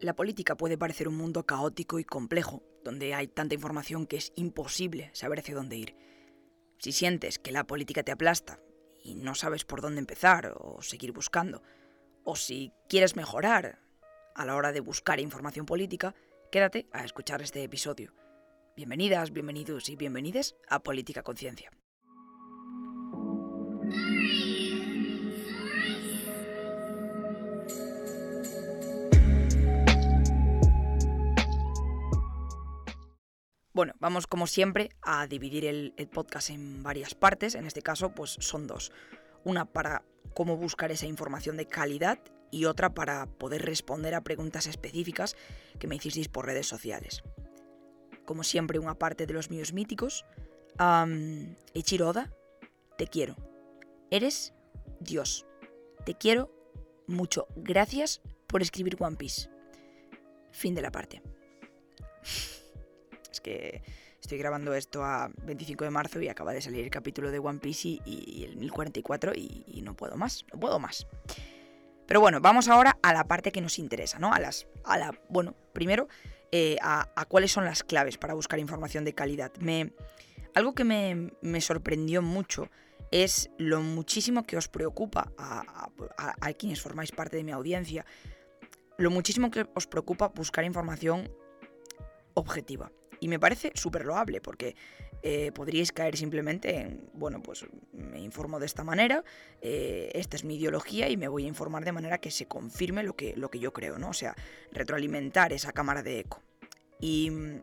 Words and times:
La 0.00 0.14
política 0.14 0.56
puede 0.56 0.76
parecer 0.76 1.08
un 1.08 1.16
mundo 1.16 1.46
caótico 1.46 1.98
y 1.98 2.04
complejo, 2.04 2.62
donde 2.84 3.14
hay 3.14 3.28
tanta 3.28 3.54
información 3.54 4.06
que 4.06 4.16
es 4.16 4.32
imposible 4.36 5.10
saber 5.14 5.38
hacia 5.38 5.54
dónde 5.54 5.76
ir. 5.76 5.96
Si 6.78 6.92
sientes 6.92 7.38
que 7.38 7.52
la 7.52 7.66
política 7.66 8.02
te 8.02 8.12
aplasta 8.12 8.60
y 9.02 9.14
no 9.14 9.34
sabes 9.34 9.64
por 9.64 9.80
dónde 9.80 10.00
empezar 10.00 10.54
o 10.58 10.82
seguir 10.82 11.12
buscando, 11.12 11.62
o 12.24 12.36
si 12.36 12.72
quieres 12.88 13.16
mejorar 13.16 13.78
a 14.34 14.44
la 14.44 14.56
hora 14.56 14.72
de 14.72 14.80
buscar 14.80 15.20
información 15.20 15.64
política, 15.64 16.14
quédate 16.50 16.88
a 16.92 17.04
escuchar 17.04 17.40
este 17.42 17.62
episodio. 17.62 18.12
Bienvenidas, 18.76 19.32
bienvenidos 19.32 19.88
y 19.88 19.96
bienvenides 19.96 20.56
a 20.68 20.82
Política 20.82 21.22
Conciencia. 21.22 21.70
Bueno, 33.74 33.92
vamos 33.98 34.28
como 34.28 34.46
siempre 34.46 34.90
a 35.02 35.26
dividir 35.26 35.64
el, 35.64 35.92
podcast 36.12 36.50
en 36.50 36.84
varias 36.84 37.16
partes. 37.16 37.56
En 37.56 37.66
este 37.66 37.82
caso, 37.82 38.14
pues 38.14 38.36
son 38.38 38.68
dos. 38.68 38.92
Una 39.42 39.64
para 39.64 40.04
cómo 40.32 40.56
buscar 40.56 40.92
esa 40.92 41.06
información 41.06 41.56
de 41.56 41.66
calidad 41.66 42.20
y 42.52 42.66
otra 42.66 42.94
para 42.94 43.26
poder 43.26 43.62
responder 43.62 44.14
a 44.14 44.22
preguntas 44.22 44.68
específicas 44.68 45.36
que 45.80 45.88
me 45.88 45.96
hicisteis 45.96 46.28
por 46.28 46.46
redes 46.46 46.68
sociales. 46.68 47.24
Como 48.24 48.44
siempre, 48.44 48.78
una 48.78 48.94
parte 48.94 49.26
de 49.26 49.34
los 49.34 49.50
míos 49.50 49.72
míticos. 49.72 50.24
Um, 50.78 51.56
te 52.96 53.08
quiero. 53.08 53.36
Eres 54.12 54.54
Dios. 55.00 55.46
Te 56.06 56.14
quiero 56.14 56.48
mucho. 57.08 57.48
Gracias 57.56 58.22
por 58.46 58.62
escribir 58.62 58.96
One 59.00 59.16
Piece. 59.16 59.50
Fin 60.52 60.76
de 60.76 60.82
la 60.82 60.92
parte 60.92 61.33
que 63.44 63.82
estoy 64.20 64.38
grabando 64.38 64.74
esto 64.74 65.04
a 65.04 65.30
25 65.44 65.84
de 65.84 65.90
marzo 65.90 66.20
y 66.20 66.28
acaba 66.28 66.52
de 66.52 66.60
salir 66.60 66.82
el 66.82 66.90
capítulo 66.90 67.30
de 67.30 67.38
One 67.38 67.60
Piece 67.60 68.00
y, 68.04 68.44
el 68.44 68.56
1044 68.56 69.32
y, 69.36 69.80
no 69.84 69.94
puedo 69.94 70.16
más, 70.16 70.44
no 70.52 70.58
puedo 70.58 70.80
más. 70.80 71.06
Pero 72.06 72.20
bueno, 72.20 72.40
vamos 72.40 72.68
ahora 72.68 72.98
a 73.02 73.12
la 73.12 73.24
parte 73.28 73.52
que 73.52 73.60
nos 73.60 73.78
interesa, 73.78 74.18
¿no? 74.18 74.32
A 74.32 74.40
las. 74.40 74.66
A 74.82 74.98
la. 74.98 75.18
Bueno, 75.28 75.54
primero, 75.72 76.08
eh, 76.50 76.76
a, 76.82 77.06
cuáles 77.28 77.52
son 77.52 77.64
las 77.64 77.84
claves 77.84 78.18
para 78.18 78.34
buscar 78.34 78.58
información 78.58 79.04
de 79.04 79.14
calidad. 79.14 79.52
Me. 79.60 79.92
Algo 80.54 80.74
que 80.74 80.84
me, 80.84 81.32
me 81.40 81.60
sorprendió 81.60 82.22
mucho 82.22 82.68
es 83.14 83.48
lo 83.58 83.80
muchísimo 83.80 84.42
que 84.42 84.56
os 84.56 84.66
preocupa 84.66 85.32
a, 85.38 86.52
quienes 86.58 86.80
formáis 86.80 87.12
parte 87.12 87.36
de 87.36 87.44
mi 87.44 87.52
audiencia. 87.52 88.04
Lo 88.98 89.10
muchísimo 89.10 89.52
que 89.52 89.66
os 89.74 89.86
preocupa 89.86 90.28
buscar 90.28 90.64
información 90.64 91.30
objetiva. 92.34 92.90
Y 93.24 93.28
me 93.28 93.40
parece 93.40 93.72
súper 93.74 94.04
loable 94.04 94.42
porque 94.42 94.76
eh, 95.22 95.50
podríais 95.50 95.92
caer 95.92 96.14
simplemente 96.14 96.76
en, 96.76 97.08
bueno, 97.14 97.42
pues 97.42 97.64
me 97.94 98.20
informo 98.20 98.60
de 98.60 98.66
esta 98.66 98.84
manera, 98.84 99.24
eh, 99.62 100.10
esta 100.12 100.36
es 100.36 100.44
mi 100.44 100.56
ideología 100.56 101.08
y 101.08 101.16
me 101.16 101.26
voy 101.28 101.46
a 101.46 101.48
informar 101.48 101.86
de 101.86 101.92
manera 101.92 102.18
que 102.18 102.30
se 102.30 102.44
confirme 102.44 103.02
lo 103.02 103.16
que, 103.16 103.34
lo 103.34 103.50
que 103.50 103.60
yo 103.60 103.72
creo, 103.72 103.96
¿no? 103.96 104.10
O 104.10 104.12
sea, 104.12 104.34
retroalimentar 104.72 105.54
esa 105.54 105.72
cámara 105.72 106.02
de 106.02 106.18
eco. 106.18 106.42
Y 107.00 107.30
mm, 107.30 107.62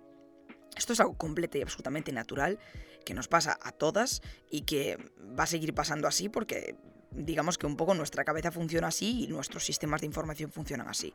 esto 0.75 0.93
es 0.93 0.99
algo 0.99 1.15
completo 1.15 1.59
y 1.59 1.61
absolutamente 1.61 2.11
natural 2.11 2.57
que 3.05 3.13
nos 3.13 3.27
pasa 3.27 3.59
a 3.61 3.71
todas 3.71 4.23
y 4.49 4.61
que 4.61 4.97
va 5.39 5.43
a 5.43 5.47
seguir 5.47 5.75
pasando 5.75 6.07
así 6.07 6.27
porque 6.27 6.75
digamos 7.11 7.59
que 7.59 7.67
un 7.67 7.77
poco 7.77 7.93
nuestra 7.93 8.23
cabeza 8.23 8.51
funciona 8.51 8.87
así 8.87 9.25
y 9.25 9.27
nuestros 9.27 9.63
sistemas 9.63 10.01
de 10.01 10.07
información 10.07 10.51
funcionan 10.51 10.87
así. 10.87 11.13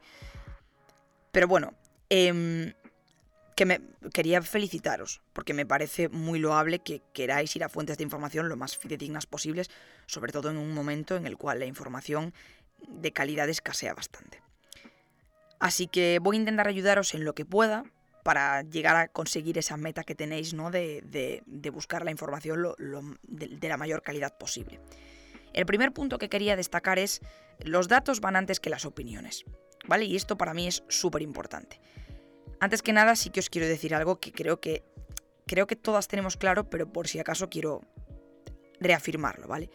Pero 1.32 1.48
bueno, 1.48 1.74
eh, 2.10 2.72
que 3.56 3.64
me 3.64 3.80
quería 4.12 4.42
felicitaros, 4.42 5.22
porque 5.32 5.54
me 5.54 5.64
parece 5.64 6.10
muy 6.10 6.38
loable 6.38 6.78
que 6.80 7.02
queráis 7.14 7.56
ir 7.56 7.64
a 7.64 7.70
fuentes 7.70 7.96
de 7.96 8.04
información 8.04 8.50
lo 8.50 8.56
más 8.56 8.76
fidedignas 8.76 9.26
posibles, 9.26 9.70
sobre 10.06 10.30
todo 10.30 10.50
en 10.50 10.58
un 10.58 10.74
momento 10.74 11.16
en 11.16 11.26
el 11.26 11.38
cual 11.38 11.58
la 11.58 11.66
información 11.66 12.34
de 12.86 13.12
calidad 13.12 13.48
escasea 13.48 13.94
bastante. 13.94 14.42
Así 15.58 15.86
que 15.88 16.18
voy 16.20 16.36
a 16.36 16.40
intentar 16.40 16.68
ayudaros 16.68 17.14
en 17.14 17.24
lo 17.24 17.34
que 17.34 17.46
pueda 17.46 17.84
para 18.22 18.60
llegar 18.62 18.94
a 18.96 19.08
conseguir 19.08 19.56
esa 19.56 19.78
meta 19.78 20.04
que 20.04 20.14
tenéis, 20.14 20.52
¿no? 20.52 20.70
De, 20.70 21.42
buscar 21.72 22.04
la 22.04 22.10
información 22.10 22.74
de 23.22 23.68
la 23.68 23.78
mayor 23.78 24.02
calidad 24.02 24.36
posible. 24.36 24.80
El 25.54 25.64
primer 25.64 25.92
punto 25.92 26.18
que 26.18 26.28
quería 26.28 26.56
destacar 26.56 26.98
es 26.98 27.22
los 27.60 27.88
datos 27.88 28.20
van 28.20 28.36
antes 28.36 28.60
que 28.60 28.68
las 28.68 28.84
opiniones, 28.84 29.44
¿vale? 29.86 30.04
Y 30.04 30.14
esto 30.14 30.36
para 30.36 30.52
mí 30.52 30.66
es 30.66 30.82
súper 30.88 31.22
importante. 31.22 31.80
Antes 32.60 32.82
que 32.82 32.92
nada, 32.92 33.16
sí 33.16 33.30
que 33.30 33.40
os 33.40 33.50
quiero 33.50 33.66
decir 33.66 33.94
algo 33.94 34.18
que 34.18 34.32
creo 34.32 34.60
que 34.60 34.84
creo 35.46 35.66
que 35.66 35.76
todas 35.76 36.08
tenemos 36.08 36.36
claro, 36.36 36.68
pero 36.68 36.92
por 36.92 37.08
si 37.08 37.18
acaso 37.18 37.48
quiero 37.48 37.82
reafirmarlo, 38.80 39.46
¿vale? 39.46 39.70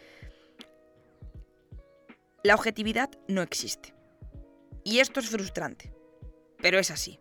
La 2.43 2.55
objetividad 2.55 3.09
no 3.27 3.41
existe. 3.41 3.93
Y 4.83 4.99
esto 4.99 5.19
es 5.19 5.29
frustrante, 5.29 5.93
pero 6.61 6.79
es 6.79 6.91
así. 6.91 7.19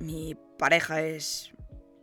Mi 0.00 0.36
pareja 0.58 1.00
es 1.02 1.52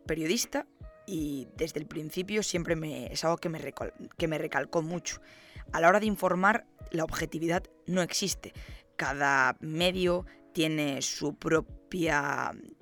periodista 0.05 0.67
y 1.05 1.47
desde 1.55 1.79
el 1.79 1.85
principio 1.85 2.43
siempre 2.43 2.75
me, 2.75 3.11
es 3.11 3.23
algo 3.23 3.37
que 3.37 3.49
me, 3.49 3.73
que 4.17 4.27
me 4.27 4.37
recalcó 4.37 4.81
mucho. 4.81 5.21
A 5.71 5.81
la 5.81 5.89
hora 5.89 5.99
de 5.99 6.05
informar, 6.05 6.65
la 6.91 7.03
objetividad 7.03 7.63
no 7.85 8.01
existe. 8.01 8.53
Cada 8.95 9.57
medio 9.59 10.25
tiene 10.53 11.01
su 11.01 11.35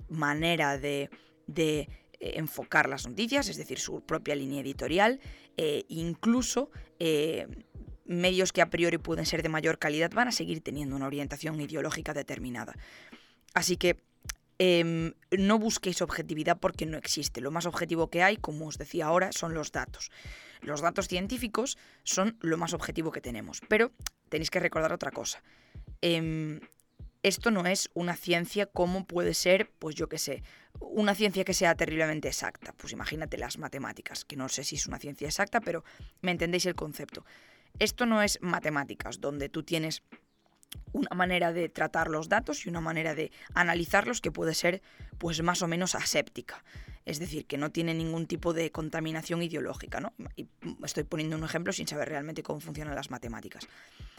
manera 0.08 0.78
de, 0.78 1.10
eh, 1.56 1.88
enfocar 2.20 2.88
las 2.88 3.06
noticias, 3.06 3.48
es 3.48 3.56
decir, 3.56 3.78
su 3.78 4.00
propia 4.02 4.34
línea 4.34 4.60
editorial, 4.60 5.20
e 5.56 5.84
incluso 5.88 6.70
eh, 6.98 7.46
medios 8.04 8.52
que 8.52 8.62
a 8.62 8.70
priori 8.70 8.98
pueden 8.98 9.26
ser 9.26 9.42
de 9.42 9.48
mayor 9.48 9.78
calidad 9.78 10.10
van 10.12 10.28
a 10.28 10.32
seguir 10.32 10.60
teniendo 10.62 10.96
una 10.96 11.06
orientación 11.06 11.60
ideológica 11.60 12.12
determinada. 12.12 12.76
Así 13.54 13.76
que 13.76 13.96
em, 14.58 15.14
no 15.36 15.58
busquéis 15.58 16.02
objetividad 16.02 16.58
porque 16.58 16.86
no 16.86 16.98
existe. 16.98 17.40
Lo 17.40 17.50
más 17.50 17.66
objetivo 17.66 18.10
que 18.10 18.22
hay, 18.22 18.36
como 18.36 18.66
os 18.66 18.78
decía 18.78 19.06
ahora, 19.06 19.32
son 19.32 19.54
los 19.54 19.72
datos. 19.72 20.10
Los 20.60 20.80
datos 20.80 21.08
científicos 21.08 21.78
son 22.04 22.36
lo 22.40 22.56
más 22.56 22.72
objetivo 22.72 23.10
que 23.10 23.20
tenemos. 23.20 23.60
Pero 23.68 23.92
tenéis 24.28 24.50
que 24.50 24.60
recordar 24.60 24.92
otra 24.92 25.10
cosa. 25.10 25.42
Em, 26.00 26.60
esto 27.24 27.50
no 27.50 27.66
es 27.66 27.90
una 27.94 28.16
ciencia 28.16 28.66
como 28.66 29.06
puede 29.06 29.32
ser, 29.32 29.70
pues 29.78 29.94
yo 29.96 30.10
qué 30.10 30.18
sé, 30.18 30.42
una 30.78 31.14
ciencia 31.14 31.42
que 31.42 31.54
sea 31.54 31.74
terriblemente 31.74 32.28
exacta. 32.28 32.74
Pues 32.76 32.92
imagínate 32.92 33.38
las 33.38 33.56
matemáticas, 33.58 34.26
que 34.26 34.36
no 34.36 34.50
sé 34.50 34.62
si 34.62 34.76
es 34.76 34.86
una 34.86 34.98
ciencia 34.98 35.26
exacta, 35.26 35.60
pero 35.62 35.84
me 36.20 36.32
entendéis 36.32 36.66
el 36.66 36.74
concepto. 36.74 37.24
Esto 37.78 38.04
no 38.04 38.22
es 38.22 38.38
matemáticas, 38.42 39.22
donde 39.22 39.48
tú 39.48 39.62
tienes 39.62 40.02
una 40.92 41.16
manera 41.16 41.54
de 41.54 41.70
tratar 41.70 42.08
los 42.08 42.28
datos 42.28 42.66
y 42.66 42.68
una 42.68 42.82
manera 42.82 43.14
de 43.14 43.32
analizarlos 43.54 44.20
que 44.20 44.30
puede 44.30 44.52
ser 44.52 44.82
pues 45.16 45.42
más 45.42 45.62
o 45.62 45.66
menos 45.66 45.94
aséptica. 45.94 46.62
Es 47.04 47.18
decir, 47.18 47.46
que 47.46 47.58
no 47.58 47.70
tiene 47.70 47.94
ningún 47.94 48.26
tipo 48.26 48.52
de 48.52 48.70
contaminación 48.70 49.42
ideológica, 49.42 50.00
¿no? 50.00 50.14
Estoy 50.84 51.04
poniendo 51.04 51.36
un 51.36 51.44
ejemplo 51.44 51.72
sin 51.72 51.86
saber 51.86 52.08
realmente 52.08 52.42
cómo 52.42 52.60
funcionan 52.60 52.94
las 52.94 53.10
matemáticas 53.10 53.68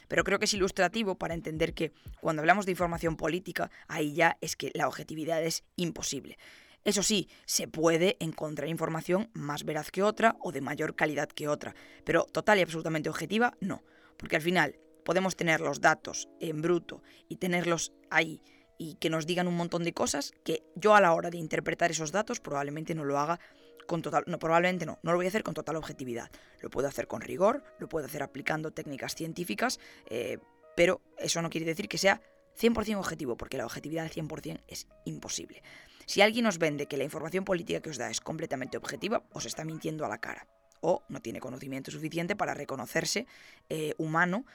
pero 0.08 0.24
creo 0.24 0.40
que 0.40 0.46
es 0.46 0.54
ilustrativo 0.54 1.16
para 1.16 1.34
entender 1.34 1.74
que 1.74 1.92
cuando 2.22 2.42
hablamos 2.42 2.66
de 2.66 2.72
información 2.72 3.18
política, 3.18 3.72
ahí 3.88 4.14
ya 4.14 4.38
es 4.42 4.56
que 4.56 4.72
la 4.74 4.88
objetividad 4.88 5.44
es 5.44 5.64
imposible. 5.76 6.38
Eso 6.84 7.02
sí, 7.02 7.30
se 7.46 7.68
puede 7.68 8.16
encontrar 8.20 8.70
información 8.70 9.30
más 9.34 9.64
veraz 9.64 9.90
que 9.90 10.04
otra 10.04 10.36
o 10.40 10.52
de 10.52 10.62
mayor 10.62 10.96
calidad 10.96 11.28
que 11.28 11.48
otra, 11.48 11.74
pero 12.04 12.26
total 12.26 12.60
y 12.60 12.62
absolutamente 12.62 13.10
objetiva 13.10 13.58
no, 13.60 13.84
porque 14.18 14.36
al 14.36 14.44
final 14.44 14.78
podemos 15.04 15.36
tener 15.36 15.62
los 15.62 15.82
datos 15.82 16.30
en 16.40 16.62
bruto 16.62 17.02
y 17.28 17.38
tenerlos 17.38 17.92
ahí 18.12 18.42
y 18.78 18.96
que 18.96 19.10
nos 19.10 19.26
digan 19.26 19.48
un 19.48 19.56
montón 19.56 19.84
de 19.84 19.94
cosas 19.94 20.34
que 20.44 20.64
yo 20.76 20.96
a 20.96 21.02
la 21.02 21.14
hora 21.14 21.30
de 21.30 21.38
interpretar 21.38 21.92
esos 21.92 22.12
datos 22.12 22.40
probablemente 22.40 22.96
no 22.96 23.06
lo 23.06 23.18
haga 23.18 23.40
con 23.86 24.02
total, 24.02 24.24
no, 24.28 24.40
probablemente 24.40 24.86
no, 24.86 25.00
no 25.04 25.12
lo 25.12 25.18
voy 25.18 25.26
a 25.26 25.30
hacer 25.30 25.44
con 25.44 25.54
total 25.54 25.76
objetividad. 25.76 26.30
Lo 26.62 26.70
puedo 26.70 26.88
hacer 26.88 27.08
con 27.08 27.22
rigor, 27.22 27.64
lo 27.80 27.88
puedo 27.88 28.06
hacer 28.06 28.24
aplicando 28.24 28.72
técnicas 28.72 29.16
científicas, 29.16 29.80
eh, 30.08 30.40
pero 30.76 31.02
eso 31.18 31.42
no 31.42 31.50
quiere 31.50 31.66
decir 31.66 31.88
que 31.88 31.98
sea 31.98 32.22
100% 32.60 32.98
objetivo, 32.98 33.38
porque 33.38 33.58
la 33.58 33.66
objetividad 33.66 34.06
al 34.06 34.12
100% 34.12 34.62
es 34.68 34.88
imposible. 35.06 35.62
Si 36.06 36.22
alguien 36.22 36.46
os 36.46 36.58
vende 36.58 36.86
que 36.86 36.98
la 36.98 37.04
información 37.04 37.46
política 37.46 37.82
que 37.82 37.90
os 37.90 37.98
da 37.98 38.10
es 38.10 38.22
completamente 38.22 38.78
objetiva, 38.78 39.24
os 39.34 39.46
está 39.46 39.66
mintiendo 39.66 40.06
a 40.06 40.10
la 40.10 40.20
cara. 40.20 40.48
O 40.82 41.04
no 41.10 41.20
tiene 41.20 41.40
conocimiento 41.40 41.90
suficiente 41.90 42.36
para 42.36 42.54
reconocerse 42.54 43.26
eh, 43.70 43.94
humano 43.98 44.46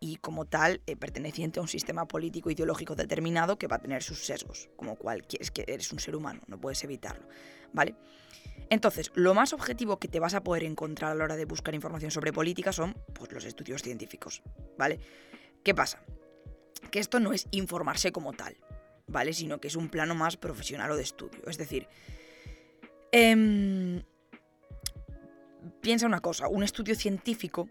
y 0.00 0.16
como 0.16 0.46
tal 0.46 0.80
eh, 0.86 0.96
perteneciente 0.96 1.60
a 1.60 1.62
un 1.62 1.68
sistema 1.68 2.08
político 2.08 2.50
ideológico 2.50 2.96
determinado 2.96 3.58
que 3.58 3.66
va 3.66 3.76
a 3.76 3.80
tener 3.80 4.02
sus 4.02 4.24
sesgos, 4.24 4.70
como 4.76 4.96
cualquier 4.96 5.42
es 5.42 5.50
que 5.50 5.64
eres 5.68 5.92
un 5.92 6.00
ser 6.00 6.16
humano, 6.16 6.40
no 6.46 6.58
puedes 6.58 6.82
evitarlo, 6.82 7.28
¿vale? 7.74 7.94
Entonces, 8.70 9.12
lo 9.14 9.34
más 9.34 9.52
objetivo 9.52 9.98
que 9.98 10.08
te 10.08 10.18
vas 10.18 10.34
a 10.34 10.42
poder 10.42 10.64
encontrar 10.64 11.12
a 11.12 11.14
la 11.14 11.24
hora 11.24 11.36
de 11.36 11.44
buscar 11.44 11.74
información 11.74 12.10
sobre 12.10 12.32
política 12.32 12.72
son 12.72 12.94
pues, 13.12 13.30
los 13.32 13.44
estudios 13.44 13.82
científicos, 13.82 14.42
¿vale? 14.78 15.00
¿Qué 15.62 15.74
pasa? 15.74 16.02
Que 16.90 16.98
esto 16.98 17.20
no 17.20 17.32
es 17.32 17.46
informarse 17.50 18.10
como 18.10 18.32
tal, 18.32 18.56
¿vale? 19.06 19.34
Sino 19.34 19.60
que 19.60 19.68
es 19.68 19.76
un 19.76 19.90
plano 19.90 20.14
más 20.14 20.36
profesional 20.36 20.90
o 20.92 20.96
de 20.96 21.02
estudio. 21.02 21.42
Es 21.46 21.58
decir, 21.58 21.88
em, 23.12 24.02
piensa 25.82 26.06
una 26.06 26.20
cosa, 26.20 26.48
un 26.48 26.62
estudio 26.62 26.94
científico 26.94 27.68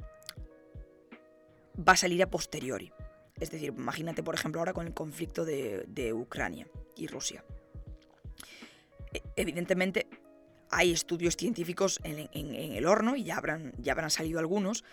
va 1.80 1.94
a 1.94 1.98
salir 1.98 2.22
a 2.24 2.30
posteriori. 2.30 2.92
Es 3.40 3.52
decir, 3.52 3.70
imagínate, 3.70 4.22
por 4.24 4.36
ejemplo, 4.36 4.62
ahora 4.62 4.74
con 4.74 4.88
el 4.88 4.94
conflicto 4.94 5.46
de, 5.46 6.14
Ucrania 6.14 6.68
y 6.96 7.08
Rusia. 7.08 7.44
E, 9.14 9.22
evidentemente, 9.36 10.08
hay 10.70 10.92
estudios 10.92 11.36
científicos 11.38 12.00
en, 12.04 12.30
el 12.34 12.86
horno, 12.86 13.16
y 13.16 13.24
ya 13.24 13.38
habrán, 13.38 13.74
ya 13.78 13.94
habrán 13.94 14.12
salido 14.12 14.40
algunos, 14.40 14.84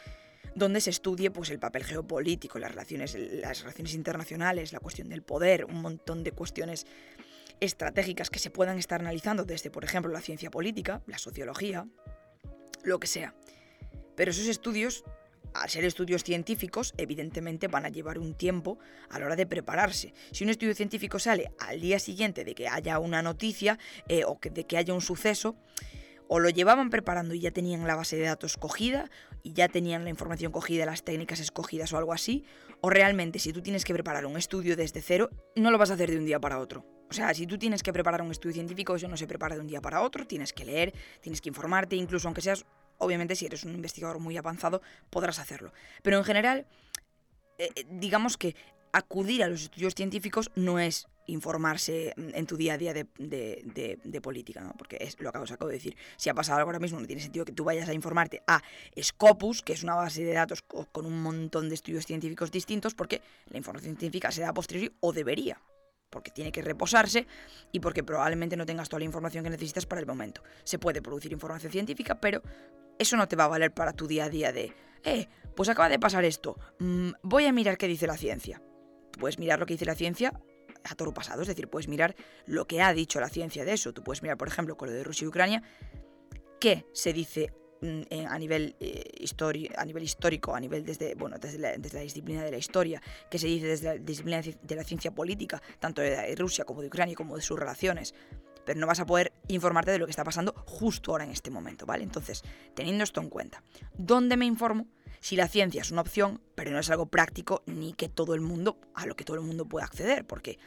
donde 0.55 0.81
se 0.81 0.91
estudie 0.91 1.31
pues, 1.31 1.51
el 1.51 1.59
papel 1.59 1.85
geopolítico, 1.85 2.59
las 2.59 2.71
relaciones, 2.71 3.15
las 3.15 3.61
relaciones 3.61 3.95
internacionales, 3.95 4.73
la 4.73 4.81
cuestión 4.81 5.09
del 5.09 5.23
poder, 5.23 5.65
un 5.67 5.83
montón 5.83 6.23
de 6.23 6.33
cuestiones 6.33 6.87
estratégicas 7.61 8.31
que 8.31 8.39
se 8.39 8.51
puedan 8.51 8.79
estar 8.79 9.01
analizando 9.01 9.45
desde, 9.45 9.71
por 9.71 9.85
ejemplo, 9.85 10.13
la 10.13 10.21
ciencia 10.21 10.51
política, 10.51 11.03
la 11.07 11.19
sociología, 11.19 11.87
lo 12.85 13.01
que 13.01 13.07
sea. 13.07 13.35
Pero 14.15 14.31
esos 14.31 14.47
estudios 14.47 15.05
al 15.63 15.71
ser 15.71 15.85
estudios 15.85 16.25
científicos, 16.25 16.95
evidentemente 16.97 17.69
van 17.69 17.85
a 17.85 17.89
llevar 17.89 18.19
un 18.19 18.35
tiempo 18.35 18.79
a 19.11 19.19
la 19.19 19.27
hora 19.27 19.37
de 19.37 19.47
prepararse. 19.47 20.15
Si 20.33 20.45
un 20.45 20.51
estudio 20.51 20.75
científico 20.75 21.19
sale 21.19 21.51
al 21.59 21.81
día 21.81 21.99
siguiente 21.99 22.45
de 22.45 22.55
que 22.55 22.69
haya 22.69 22.99
una 22.99 23.23
noticia 23.23 23.79
eh, 24.09 24.25
o 24.25 24.39
de 24.43 24.65
que 24.65 24.77
haya 24.77 24.95
un 24.95 25.01
suceso, 25.01 25.57
o 26.29 26.41
lo 26.41 26.49
llevaban 26.51 26.91
preparando 26.91 27.35
y 27.35 27.41
ya 27.41 27.51
tenían 27.51 27.87
la 27.87 27.95
base 27.95 28.17
de 28.17 28.25
datos 28.25 28.57
cogida 28.57 29.11
y 29.43 29.53
ya 29.53 29.69
tenían 29.69 30.05
la 30.05 30.11
información 30.11 30.51
cogida, 30.53 30.85
las 30.87 31.05
técnicas 31.05 31.41
escogidas 31.41 31.93
o 31.93 31.99
algo 31.99 32.13
así, 32.13 32.45
o 32.81 32.91
realmente 32.91 33.39
si 33.39 33.53
tú 33.53 33.63
tienes 33.63 33.85
que 33.85 33.95
preparar 33.95 34.27
un 34.27 34.37
estudio 34.37 34.77
desde 34.77 35.03
cero, 35.03 35.31
no 35.55 35.71
lo 35.71 35.79
vas 35.79 35.91
a 35.91 35.95
hacer 35.95 36.11
de 36.11 36.19
un 36.19 36.27
día 36.27 36.41
para 36.41 36.59
otro. 36.59 36.85
O 37.09 37.13
sea, 37.13 37.33
si 37.35 37.47
tú 37.47 37.57
tienes 37.57 37.85
que 37.85 37.93
preparar 37.93 38.23
un 38.23 38.33
estudio 38.33 38.55
científico, 38.55 38.97
eso 38.97 39.07
no 39.07 39.17
se 39.17 39.29
prepara 39.29 39.55
de 39.55 39.61
un 39.61 39.69
día 39.69 39.81
para 39.81 40.03
otro, 40.03 40.27
tienes 40.27 40.53
que 40.53 40.65
leer, 40.65 40.93
tienes 41.21 41.41
que 41.41 41.49
informarte, 41.49 41.95
incluso 41.95 42.27
aunque 42.27 42.43
seas 42.43 42.67
Obviamente, 42.99 43.37
si 43.37 43.47
eres 43.47 43.65
un 43.65 43.75
investigador 43.75 44.19
muy 44.19 44.37
avanzado, 44.37 44.83
podrás 45.11 45.39
hacerlo. 45.39 45.73
Pero 46.03 46.19
en 46.19 46.25
general, 46.25 46.67
eh, 47.59 47.71
eh, 47.75 47.85
digamos 47.91 48.37
que 48.37 48.55
acudir 48.93 49.43
a 49.43 49.49
los 49.49 49.63
estudios 49.63 49.95
científicos 49.95 50.51
no 50.55 50.79
es 50.79 51.07
informarse 51.27 52.15
en 52.17 52.47
tu 52.47 52.57
día 52.57 52.75
a 52.75 52.79
día 52.79 52.95
de, 52.95 54.21
política, 54.23 54.61
¿no? 54.61 54.75
porque 54.79 54.97
es 55.01 55.21
lo 55.21 55.33
que 55.33 55.39
os 55.39 55.51
acabo 55.51 55.69
de 55.69 55.75
decir. 55.75 55.97
Si 56.17 56.31
ha 56.31 56.35
pasado 56.35 56.59
algo 56.59 56.69
ahora 56.69 56.79
mismo, 56.79 57.01
no 57.01 57.07
tiene 57.07 57.21
sentido 57.21 57.45
que 57.45 57.53
tú 57.53 57.65
vayas 57.65 57.89
a 57.89 57.95
informarte 57.95 58.43
a 58.47 58.63
Scopus, 59.01 59.63
que 59.63 59.73
es 59.73 59.83
una 59.83 59.95
base 59.95 60.25
de 60.25 60.33
datos 60.33 60.63
con 60.63 61.05
un 61.07 61.21
montón 61.21 61.69
de 61.69 61.75
estudios 61.75 62.07
científicos 62.07 62.51
distintos, 62.51 62.95
porque 62.95 63.23
la 63.51 63.59
información 63.59 63.97
científica 63.97 64.31
se 64.31 64.43
da 64.43 64.51
a 64.51 64.55
posteriori 64.55 64.95
o 65.01 65.13
debería 65.13 65.61
porque 66.09 66.31
tiene 66.31 66.53
que 66.53 66.63
reposarse 66.63 67.27
y 67.73 67.81
porque 67.81 68.03
probablemente 68.03 68.57
no 68.57 68.65
tengas 68.65 68.89
toda 68.89 69.01
la 69.01 69.05
información 69.05 69.45
que 69.45 69.51
necesitas 69.51 69.85
para 69.85 70.01
el 70.01 70.07
momento. 70.07 70.43
Se 70.65 70.79
puede 70.79 71.03
producir 71.03 71.33
información 71.33 71.71
científica, 71.71 72.19
pero 72.19 72.43
eso 72.99 73.17
no 73.17 73.29
te 73.29 73.37
va 73.37 73.45
a 73.45 73.49
valer 73.49 73.73
para 73.73 73.93
tu 73.93 74.07
día 74.07 74.25
a 74.25 74.31
día 74.31 74.53
de, 74.53 74.73
eh, 75.05 75.29
pues 75.55 75.69
acaba 75.69 75.89
de 75.89 75.99
pasar 75.99 76.25
esto, 76.25 76.59
mm, 76.79 77.11
voy 77.23 77.47
a 77.47 77.53
mirar 77.53 77.79
qué 77.79 77.89
dice 77.89 78.07
la 78.07 78.17
ciencia. 78.17 78.63
Puedes 79.19 79.39
mirar 79.39 79.59
lo 79.59 79.67
que 79.67 79.75
dice 79.75 79.87
la 79.87 79.95
ciencia 79.95 80.39
a 80.85 80.95
todo 80.95 81.13
pasado, 81.13 81.43
es 81.43 81.49
decir, 81.49 81.69
puedes 81.69 81.89
mirar 81.89 82.15
lo 82.47 82.67
que 82.67 82.83
ha 82.83 82.93
dicho 82.93 83.19
la 83.19 83.29
ciencia 83.29 83.65
de 83.65 83.73
eso. 83.73 83.93
Tú 83.93 84.05
puedes 84.05 84.23
mirar, 84.23 84.37
por 84.37 84.49
ejemplo, 84.49 84.77
con 84.77 84.89
lo 84.89 84.95
de 84.95 85.03
Rusia 85.03 85.25
y 85.25 85.29
Ucrania, 85.29 85.63
qué 86.61 86.87
se 86.93 87.13
dice 87.13 87.53
Mm, 87.81 88.27
a, 88.27 88.39
nivel, 88.39 88.75
eh, 88.81 89.27
a 89.77 89.85
nivel 89.85 90.03
histórico, 90.03 90.55
a 90.55 90.61
nivel 90.61 90.85
desde, 90.85 91.15
bueno, 91.15 91.37
desde 91.39 91.59
la, 91.59 91.77
disciplina 91.77 92.43
de 92.43 92.51
la 92.51 92.57
historia, 92.57 93.03
que 93.31 93.39
se 93.39 93.49
dice 93.49 93.67
desde 93.67 93.87
la 93.87 93.99
disciplina 93.99 94.41
de 94.41 94.75
la 94.75 94.83
ciencia 94.83 95.11
política, 95.11 95.61
tanto 95.79 96.01
de 96.01 96.35
Rusia 96.37 96.65
como 96.65 96.81
de 96.81 96.87
Ucrania, 96.87 97.15
como 97.15 97.37
de 97.37 97.43
sus 97.43 97.59
relaciones. 97.59 98.15
Pero 98.67 98.79
no 98.79 98.87
vas 98.87 99.01
a 99.01 99.07
poder 99.07 99.33
informarte 99.49 99.93
de 99.93 99.99
lo 99.99 100.05
que 100.05 100.11
está 100.11 100.25
pasando 100.25 100.53
justo 100.67 101.13
ahora 101.13 101.25
en 101.25 101.31
este 101.31 101.51
momento, 101.51 101.87
¿vale? 101.87 102.05
Entonces, 102.05 102.43
teniendo 102.75 103.05
esto 103.05 103.23
en 103.23 103.31
cuenta, 103.31 103.63
¿dónde 103.97 104.37
me 104.37 104.45
informo? 104.45 104.87
Si 105.21 105.37
la 105.37 105.49
ciencia 105.49 105.81
es 105.81 105.91
una 105.91 106.03
opción, 106.03 106.43
pero 106.55 106.71
no 106.71 106.79
es 106.79 106.91
algo 106.91 107.07
práctico 107.07 107.63
ni 107.67 107.95
que 107.95 108.09
todo 108.09 108.35
el 108.35 108.43
mundo, 108.43 108.79
a 108.95 109.07
lo 109.07 109.17
que 109.17 109.25
todo 109.25 109.37
el 109.37 109.43
mundo 109.43 109.65
puede 109.65 109.87
acceder, 109.87 110.27
porque 110.27 110.59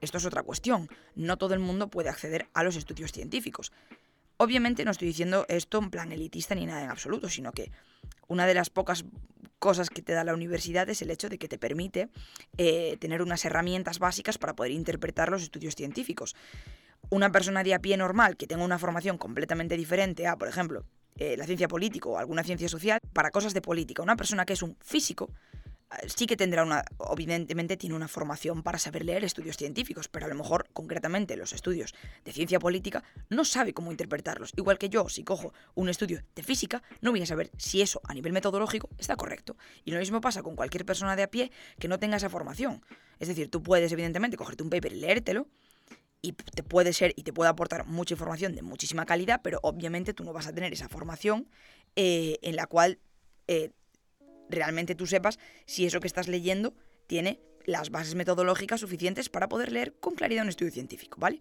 esto 0.00 0.18
es 0.18 0.26
otra 0.26 0.42
cuestión. 0.42 0.88
No 1.14 1.38
todo 1.38 1.54
el 1.54 1.60
mundo 1.60 1.88
puede 1.88 2.08
acceder 2.08 2.48
a 2.54 2.62
los 2.62 2.76
estudios 2.76 3.12
científicos. 3.12 3.72
Obviamente 4.36 4.84
no 4.84 4.92
estoy 4.92 5.08
diciendo 5.08 5.46
esto 5.48 5.78
en 5.78 5.90
plan 5.90 6.12
elitista 6.12 6.54
ni 6.54 6.66
nada 6.66 6.84
en 6.84 6.90
absoluto, 6.90 7.28
sino 7.28 7.52
que 7.52 7.72
una 8.28 8.46
de 8.46 8.54
las 8.54 8.70
pocas 8.70 9.04
cosas 9.58 9.90
que 9.90 10.02
te 10.02 10.12
da 10.12 10.22
la 10.22 10.34
universidad 10.34 10.88
es 10.88 11.02
el 11.02 11.10
hecho 11.10 11.28
de 11.28 11.38
que 11.38 11.48
te 11.48 11.58
permite 11.58 12.08
eh, 12.56 12.96
tener 13.00 13.22
unas 13.22 13.44
herramientas 13.44 13.98
básicas 13.98 14.38
para 14.38 14.54
poder 14.54 14.72
interpretar 14.72 15.30
los 15.30 15.42
estudios 15.42 15.74
científicos. 15.74 16.36
Una 17.10 17.32
persona 17.32 17.62
de 17.62 17.74
a 17.74 17.78
pie 17.78 17.96
normal 17.96 18.36
que 18.36 18.46
tenga 18.46 18.64
una 18.64 18.78
formación 18.78 19.18
completamente 19.18 19.76
diferente 19.76 20.26
a, 20.26 20.36
por 20.36 20.48
ejemplo, 20.48 20.84
eh, 21.16 21.36
la 21.36 21.46
ciencia 21.46 21.68
política 21.68 22.08
o 22.08 22.18
alguna 22.18 22.44
ciencia 22.44 22.68
social, 22.68 23.00
para 23.12 23.30
cosas 23.30 23.54
de 23.54 23.60
política, 23.60 24.02
una 24.02 24.16
persona 24.16 24.44
que 24.44 24.52
es 24.52 24.62
un 24.62 24.76
físico, 24.80 25.30
sí 26.06 26.26
que 26.26 26.36
tendrá 26.36 26.62
una, 26.62 26.84
evidentemente 27.10 27.76
tiene 27.76 27.96
una 27.96 28.08
formación 28.08 28.62
para 28.62 28.78
saber 28.78 29.04
leer 29.04 29.24
estudios 29.24 29.56
científicos, 29.56 30.08
pero 30.08 30.26
a 30.26 30.28
lo 30.28 30.34
mejor 30.34 30.68
concretamente 30.72 31.36
los 31.36 31.52
estudios 31.52 31.94
de 32.24 32.32
ciencia 32.32 32.58
política 32.58 33.02
no 33.30 33.44
sabe 33.44 33.72
cómo 33.72 33.90
interpretarlos. 33.90 34.52
Igual 34.56 34.78
que 34.78 34.88
yo, 34.88 35.08
si 35.08 35.24
cojo 35.24 35.52
un 35.74 35.88
estudio 35.88 36.22
de 36.34 36.42
física, 36.42 36.82
no 37.00 37.10
voy 37.10 37.22
a 37.22 37.26
saber 37.26 37.50
si 37.56 37.80
eso 37.80 38.00
a 38.04 38.14
nivel 38.14 38.32
metodológico 38.32 38.88
está 38.98 39.16
correcto. 39.16 39.56
Y 39.84 39.90
lo 39.90 39.98
mismo 39.98 40.20
pasa 40.20 40.42
con 40.42 40.56
cualquier 40.56 40.84
persona 40.84 41.16
de 41.16 41.22
a 41.22 41.30
pie 41.30 41.50
que 41.78 41.88
no 41.88 41.98
tenga 41.98 42.16
esa 42.16 42.28
formación. 42.28 42.82
Es 43.18 43.28
decir, 43.28 43.50
tú 43.50 43.62
puedes 43.62 43.90
evidentemente 43.92 44.36
cogerte 44.36 44.62
un 44.62 44.70
paper 44.70 44.92
y 44.92 45.00
leértelo, 45.00 45.48
y 46.20 46.32
te 46.32 46.62
puede 46.62 46.92
ser 46.92 47.12
y 47.16 47.22
te 47.22 47.32
puede 47.32 47.50
aportar 47.50 47.86
mucha 47.86 48.14
información 48.14 48.54
de 48.54 48.62
muchísima 48.62 49.06
calidad, 49.06 49.40
pero 49.42 49.60
obviamente 49.62 50.14
tú 50.14 50.24
no 50.24 50.32
vas 50.32 50.46
a 50.46 50.52
tener 50.52 50.72
esa 50.72 50.88
formación 50.88 51.48
eh, 51.96 52.38
en 52.42 52.56
la 52.56 52.66
cual 52.66 52.98
eh, 53.46 53.70
realmente 54.48 54.94
tú 54.94 55.06
sepas 55.06 55.38
si 55.66 55.86
eso 55.86 56.00
que 56.00 56.06
estás 56.06 56.28
leyendo 56.28 56.74
tiene 57.06 57.40
las 57.66 57.90
bases 57.90 58.14
metodológicas 58.14 58.80
suficientes 58.80 59.28
para 59.28 59.48
poder 59.48 59.72
leer 59.72 59.94
con 60.00 60.14
claridad 60.14 60.42
un 60.42 60.48
estudio 60.48 60.72
científico, 60.72 61.18
¿vale? 61.20 61.40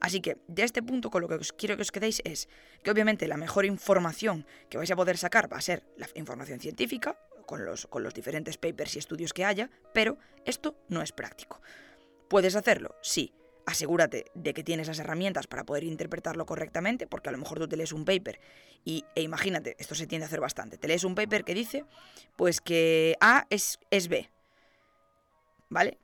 Así 0.00 0.20
que 0.20 0.36
de 0.46 0.62
este 0.62 0.82
punto 0.82 1.10
con 1.10 1.22
lo 1.22 1.28
que 1.28 1.34
os 1.34 1.52
quiero 1.52 1.76
que 1.76 1.82
os 1.82 1.90
quedéis 1.90 2.20
es 2.24 2.48
que 2.82 2.90
obviamente 2.90 3.26
la 3.26 3.36
mejor 3.36 3.64
información 3.64 4.46
que 4.68 4.78
vais 4.78 4.90
a 4.90 4.96
poder 4.96 5.16
sacar 5.18 5.52
va 5.52 5.56
a 5.56 5.62
ser 5.62 5.84
la 5.96 6.08
información 6.14 6.60
científica, 6.60 7.18
con 7.46 7.64
los, 7.64 7.86
con 7.86 8.02
los 8.02 8.14
diferentes 8.14 8.58
papers 8.58 8.94
y 8.94 8.98
estudios 8.98 9.32
que 9.32 9.44
haya, 9.44 9.70
pero 9.94 10.18
esto 10.44 10.76
no 10.88 11.00
es 11.00 11.12
práctico. 11.12 11.62
¿Puedes 12.28 12.54
hacerlo? 12.54 12.94
Sí, 13.02 13.32
asegúrate 13.68 14.24
de 14.34 14.54
que 14.54 14.64
tienes 14.64 14.88
las 14.88 14.98
herramientas 14.98 15.46
para 15.46 15.64
poder 15.64 15.84
interpretarlo 15.84 16.46
correctamente, 16.46 17.06
porque 17.06 17.28
a 17.28 17.32
lo 17.32 17.38
mejor 17.38 17.58
tú 17.58 17.68
te 17.68 17.76
lees 17.76 17.92
un 17.92 18.06
paper 18.06 18.40
y, 18.82 19.04
e 19.14 19.20
imagínate, 19.20 19.76
esto 19.78 19.94
se 19.94 20.06
tiende 20.06 20.24
a 20.24 20.28
hacer 20.28 20.40
bastante, 20.40 20.78
te 20.78 20.88
lees 20.88 21.04
un 21.04 21.14
paper 21.14 21.44
que 21.44 21.54
dice, 21.54 21.84
pues 22.36 22.62
que 22.62 23.16
A 23.20 23.46
es, 23.50 23.78
es 23.90 24.08
B, 24.08 24.30
¿vale? 25.68 25.98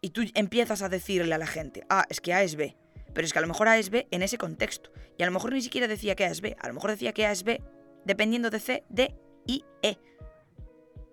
Y 0.00 0.10
tú 0.10 0.22
empiezas 0.34 0.80
a 0.80 0.88
decirle 0.88 1.34
a 1.34 1.38
la 1.38 1.46
gente, 1.46 1.84
ah, 1.90 2.06
es 2.08 2.22
que 2.22 2.32
A 2.32 2.42
es 2.42 2.56
B, 2.56 2.76
pero 3.12 3.26
es 3.26 3.32
que 3.34 3.38
a 3.40 3.42
lo 3.42 3.48
mejor 3.48 3.68
A 3.68 3.76
es 3.76 3.90
B 3.90 4.08
en 4.10 4.22
ese 4.22 4.38
contexto, 4.38 4.90
y 5.18 5.22
a 5.22 5.26
lo 5.26 5.32
mejor 5.32 5.52
ni 5.52 5.60
siquiera 5.60 5.88
decía 5.88 6.14
que 6.14 6.24
A 6.24 6.30
es 6.30 6.40
B, 6.40 6.56
a 6.58 6.68
lo 6.68 6.74
mejor 6.74 6.92
decía 6.92 7.12
que 7.12 7.26
A 7.26 7.32
es 7.32 7.44
B 7.44 7.60
dependiendo 8.06 8.48
de 8.48 8.60
C, 8.60 8.84
D 8.88 9.14
y 9.46 9.66
E, 9.82 9.98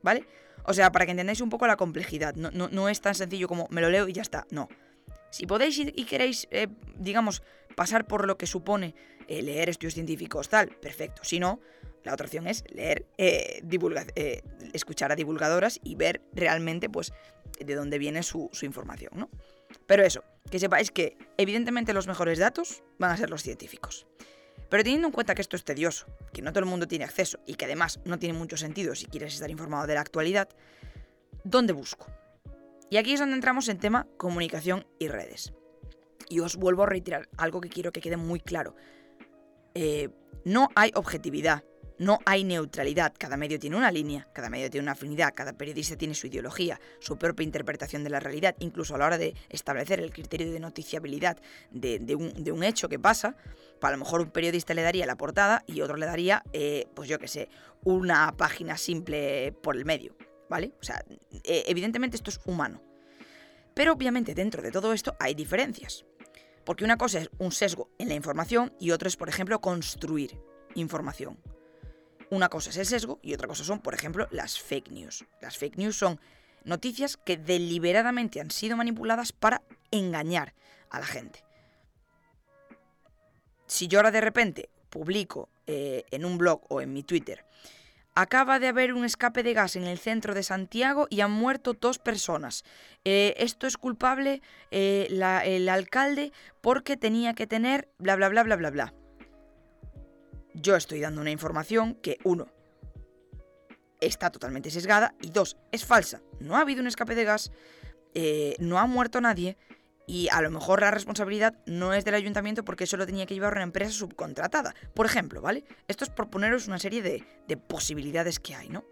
¿vale? 0.02 0.26
O 0.64 0.74
sea, 0.74 0.94
para 0.94 1.06
que 1.06 1.12
entendáis 1.12 1.42
un 1.42 1.50
poco 1.50 1.68
la 1.68 1.76
complejidad, 1.76 2.36
no, 2.36 2.52
no 2.52 2.88
es 2.88 3.02
tan 3.02 3.16
sencillo 3.16 3.50
como 3.50 3.68
me 3.70 3.82
lo 3.82 3.90
leo 3.90 4.08
y 4.08 4.14
ya 4.14 4.22
está, 4.22 4.48
no. 4.50 4.70
Si 5.34 5.48
podéis 5.48 5.80
y 5.80 6.06
queréis, 6.06 6.48
eh, 6.52 6.68
digamos, 6.96 7.42
pasar 7.76 8.06
por 8.06 8.28
lo 8.28 8.38
que 8.38 8.46
supone 8.46 8.94
eh, 9.28 9.42
leer 9.42 9.68
estudios 9.68 9.96
científicos, 9.96 10.48
tal, 10.48 10.68
perfecto. 10.68 11.24
Si 11.24 11.40
no, 11.40 11.60
la 12.04 12.14
otra 12.14 12.28
opción 12.28 12.46
es 12.46 12.64
leer, 12.70 13.08
eh, 13.18 14.44
escuchar 14.74 15.12
a 15.12 15.16
divulgadoras 15.16 15.80
y 15.84 15.96
ver 15.96 16.22
realmente, 16.34 16.88
pues, 16.88 17.14
de 17.60 17.74
dónde 17.74 17.98
viene 17.98 18.22
su, 18.22 18.52
información. 18.62 19.28
Pero 19.88 20.04
eso, 20.04 20.24
que 20.52 20.60
sepáis 20.60 20.92
que 20.92 21.18
evidentemente 21.38 21.94
los 21.94 22.06
mejores 22.06 22.38
datos 22.38 22.84
van 23.00 23.10
a 23.10 23.18
ser 23.18 23.32
los 23.32 23.42
científicos. 23.42 24.06
Pero 24.70 24.84
teniendo 24.84 25.08
en 25.08 25.14
cuenta 25.14 25.34
que 25.34 25.42
esto 25.42 25.56
es 25.56 25.64
tedioso, 25.64 26.06
que 26.32 26.44
no 26.44 26.52
todo 26.52 26.60
el 26.60 26.70
mundo 26.70 26.88
tiene 26.88 27.06
acceso 27.06 27.40
y 27.48 27.56
que 27.56 27.66
además 27.66 28.00
no 28.06 28.20
tiene 28.20 28.38
mucho 28.38 28.56
sentido 28.56 28.94
si 28.94 29.08
quieres 29.08 29.34
estar 29.34 29.50
informado 29.50 29.88
de 29.88 29.96
la 29.96 30.02
actualidad, 30.02 30.48
¿dónde 31.44 31.74
busco? 31.74 32.06
Y 32.94 32.98
aquí 32.98 33.14
es 33.14 33.20
donde 33.20 33.34
entramos 33.34 33.70
en 33.70 33.80
tema 33.80 34.06
comunicación 34.18 34.86
y 35.00 35.08
redes. 35.08 35.52
Y 36.30 36.42
os 36.42 36.58
vuelvo 36.58 36.84
a 36.84 36.86
reiterar 36.86 37.28
algo 37.38 37.60
que 37.60 37.70
quiero 37.70 37.92
que 37.92 38.02
quede 38.02 38.18
muy 38.18 38.40
claro. 38.40 38.76
Eh, 39.74 40.10
no 40.46 40.70
hay 40.76 40.92
objetividad, 40.94 41.64
no 41.98 42.20
hay 42.28 42.44
neutralidad. 42.44 43.12
Cada 43.18 43.36
medio 43.36 43.58
tiene 43.58 43.78
una 43.78 43.92
línea, 43.92 44.28
cada 44.32 44.52
medio 44.52 44.70
tiene 44.70 44.84
una 44.84 44.92
afinidad, 44.92 45.34
cada 45.34 45.54
periodista 45.54 45.96
tiene 45.96 46.14
su 46.14 46.28
ideología, 46.28 46.80
su 47.00 47.18
propia 47.18 47.44
interpretación 47.44 48.04
de 48.04 48.12
la 48.12 48.20
realidad, 48.20 48.56
incluso 48.60 48.94
a 48.94 49.00
la 49.00 49.08
hora 49.08 49.18
de 49.18 49.34
establecer 49.50 50.00
el 50.00 50.12
criterio 50.12 50.52
de 50.52 50.60
noticiabilidad 50.60 51.40
de, 51.72 52.16
un, 52.16 52.64
hecho 52.64 52.90
que 52.90 53.00
pasa. 53.00 53.36
Para 53.82 53.98
lo 53.98 54.04
mejor 54.04 54.22
un 54.22 54.30
periodista 54.30 54.76
le 54.76 54.84
daría 54.84 55.08
la 55.08 55.18
portada 55.18 55.64
y 55.66 55.82
otro 55.82 55.98
le 55.98 56.06
daría, 56.06 56.44
eh, 56.54 56.86
pues 56.94 57.10
yo 57.10 57.18
qué 57.18 57.28
sé, 57.28 57.50
una 57.84 58.38
página 58.38 58.78
simple 58.78 59.52
por 59.64 59.76
el 59.76 59.84
medio. 59.84 60.16
¿Vale? 60.54 60.72
O 60.80 60.84
sea, 60.84 61.04
eh, 61.44 61.64
evidentemente 61.66 62.16
esto 62.16 62.30
es 62.30 62.40
humano. 62.46 62.80
Pero 63.74 63.92
obviamente 63.92 64.36
dentro 64.36 64.62
de 64.62 64.70
todo 64.70 64.94
esto 64.94 65.16
hay 65.20 65.34
diferencias. 65.34 66.06
Porque 66.64 66.86
una 66.86 66.96
cosa 66.96 67.22
es 67.22 67.32
un 67.40 67.52
sesgo 67.52 67.90
en 67.98 68.08
la 68.08 68.14
información 68.14 68.72
y 68.80 68.92
otra 68.92 69.08
es, 69.08 69.18
por 69.18 69.30
ejemplo, 69.30 69.60
construir 69.62 70.40
información. 70.76 71.40
Una 72.30 72.50
cosa 72.50 72.70
es 72.70 72.78
el 72.78 72.86
sesgo 72.86 73.20
y 73.24 73.34
otra 73.34 73.48
cosa 73.48 73.64
son, 73.64 73.80
por 73.80 73.96
ejemplo, 73.96 74.28
las 74.30 74.60
fake 74.60 74.92
news. 74.92 75.26
Las 75.42 75.58
fake 75.58 75.78
news 75.78 75.98
son 75.98 76.20
noticias 76.66 77.18
que 77.18 77.36
deliberadamente 77.36 78.40
han 78.40 78.52
sido 78.52 78.78
manipuladas 78.78 79.32
para 79.32 79.64
engañar 79.90 80.54
a 80.92 81.00
la 81.00 81.08
gente. 81.08 81.44
Si 83.66 83.88
yo 83.88 83.98
ahora 83.98 84.12
de 84.12 84.22
repente 84.22 84.70
publico 84.92 85.50
eh, 85.66 86.04
en 86.12 86.26
un 86.26 86.38
blog 86.38 86.62
o 86.70 86.80
en 86.80 86.94
mi 86.94 87.02
Twitter, 87.02 87.44
acaba 88.16 88.60
de 88.60 88.68
haber 88.68 88.94
un 88.94 89.06
escape 89.06 89.44
de 89.44 89.54
gas 89.54 89.76
en 89.76 89.84
el 89.84 89.98
centro 89.98 90.34
de 90.34 90.44
Santiago 90.44 91.08
y 91.10 91.22
han 91.22 91.32
muerto 91.32 91.74
dos 91.74 92.00
personas. 92.00 92.64
Eh, 93.06 93.34
esto 93.38 93.68
es 93.68 93.78
culpable 93.78 94.42
eh, 94.72 95.08
el 95.46 95.70
alcalde 95.70 96.32
porque 96.62 96.98
tenía 96.98 97.34
que 97.34 97.48
tener 97.48 97.90
bla 97.98 98.16
bla 98.16 98.30
bla 98.30 98.44
bla 98.44 98.56
bla 98.56 98.70
bla. 98.70 98.94
Yo 100.54 100.76
estoy 100.76 101.00
dando 101.00 101.22
una 101.22 101.32
información 101.32 101.96
que, 101.96 102.18
uno, 102.24 102.48
está 104.00 104.32
totalmente 104.32 104.70
sesgada 104.70 105.16
y 105.22 105.32
dos, 105.32 105.58
es 105.72 105.84
falsa. 105.84 106.22
No 106.40 106.58
ha 106.58 106.62
habido 106.62 106.82
un 106.82 106.88
escape 106.88 107.16
de 107.16 107.24
gas, 107.24 107.52
no 108.60 108.78
ha 108.78 108.86
muerto 108.86 109.20
nadie 109.20 109.58
y 110.06 110.28
a 110.32 110.42
lo 110.42 110.52
mejor 110.52 110.82
la 110.82 110.92
responsabilidad 110.92 111.56
no 111.66 111.94
es 111.94 112.06
del 112.06 112.16
ayuntamiento 112.16 112.66
porque 112.66 112.84
eso 112.84 112.98
lo 112.98 113.06
tenía 113.06 113.26
que 113.26 113.34
llevar 113.34 113.54
una 113.54 113.64
empresa 113.64 113.92
subcontratada. 113.92 114.74
Por 114.94 115.06
ejemplo, 115.06 115.42
¿vale? 115.42 115.64
Esto 115.88 116.04
es 116.04 116.10
por 116.10 116.30
poneros 116.30 116.68
una 116.68 116.80
serie 116.80 117.02
de, 117.02 117.58
posibilidades 117.58 118.40
que 118.40 118.56
hay, 118.56 118.70
¿no? 118.70 118.84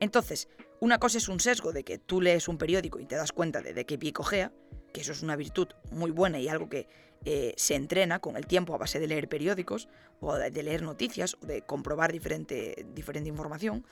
Entonces, 0.00 0.48
una 0.80 0.98
cosa 0.98 1.18
es 1.18 1.28
un 1.28 1.38
sesgo 1.38 1.72
de 1.72 1.84
que 1.84 1.98
tú 1.98 2.20
lees 2.20 2.48
un 2.48 2.58
periódico 2.58 2.98
y 2.98 3.06
te 3.06 3.14
das 3.14 3.32
cuenta 3.32 3.60
de, 3.60 3.72
de 3.72 3.86
qué 3.86 3.98
pie 3.98 4.12
cojea, 4.12 4.52
que 4.92 5.00
eso 5.00 5.12
es 5.12 5.22
una 5.22 5.36
virtud 5.36 5.68
muy 5.90 6.10
buena 6.10 6.40
y 6.40 6.48
algo 6.48 6.68
que 6.68 6.88
eh, 7.24 7.54
se 7.56 7.76
entrena 7.76 8.18
con 8.18 8.36
el 8.36 8.46
tiempo 8.46 8.74
a 8.74 8.78
base 8.78 8.98
de 8.98 9.06
leer 9.06 9.28
periódicos 9.28 9.88
o 10.20 10.34
de, 10.34 10.62
leer 10.62 10.82
noticias 10.82 11.36
o 11.40 11.46
de 11.46 11.62
comprobar 11.62 12.10
diferente, 12.10 12.84
diferente 12.94 13.28
información. 13.28 13.86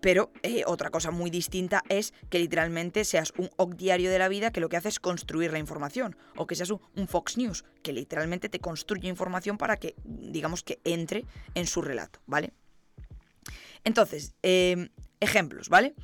Pero 0.00 0.30
eh, 0.42 0.62
otra 0.66 0.90
cosa 0.90 1.10
muy 1.10 1.30
distinta 1.30 1.82
es 1.88 2.12
que 2.30 2.38
literalmente 2.38 3.04
seas 3.04 3.32
un 3.36 3.50
OC 3.56 3.74
diario 3.74 4.10
de 4.10 4.18
la 4.18 4.28
vida 4.28 4.52
que 4.52 4.60
lo 4.60 4.68
que 4.68 4.76
hace 4.76 4.88
es 4.88 5.00
construir 5.00 5.52
la 5.52 5.58
información. 5.58 6.16
O 6.36 6.46
que 6.46 6.54
seas 6.54 6.70
un, 6.70 7.08
Fox 7.08 7.36
News 7.36 7.64
que 7.82 7.92
literalmente 7.92 8.48
te 8.48 8.60
construye 8.60 9.08
información 9.08 9.58
para 9.58 9.76
que, 9.76 9.94
digamos, 10.04 10.62
que 10.62 10.78
entre 10.84 11.24
en 11.54 11.66
su 11.66 11.82
relato, 11.82 12.20
¿vale? 12.26 12.52
Entonces, 13.84 14.34
em, 14.42 14.88
ejemplos, 15.20 15.68
¿vale? 15.68 15.94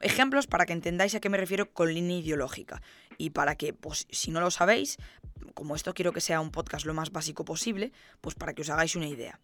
Ejemplos 0.00 0.46
para 0.46 0.66
que 0.66 0.72
entendáis 0.72 1.14
a 1.14 1.20
qué 1.20 1.28
me 1.28 1.38
refiero 1.38 1.72
con 1.72 1.94
línea 1.94 2.18
ideológica. 2.18 2.82
Y 3.16 3.30
para 3.30 3.56
que, 3.56 3.72
pues, 3.72 4.06
si 4.10 4.30
no 4.32 4.40
lo 4.40 4.50
sabéis, 4.50 4.98
como 5.54 5.76
esto 5.76 5.94
quiero 5.94 6.12
que 6.12 6.20
sea 6.20 6.40
un 6.40 6.50
podcast 6.50 6.84
lo 6.84 6.94
más 6.94 7.10
básico 7.10 7.44
posible, 7.44 7.92
pues 8.20 8.34
para 8.34 8.54
que 8.54 8.62
os 8.62 8.70
hagáis 8.70 8.96
una 8.96 9.08
idea. 9.08 9.40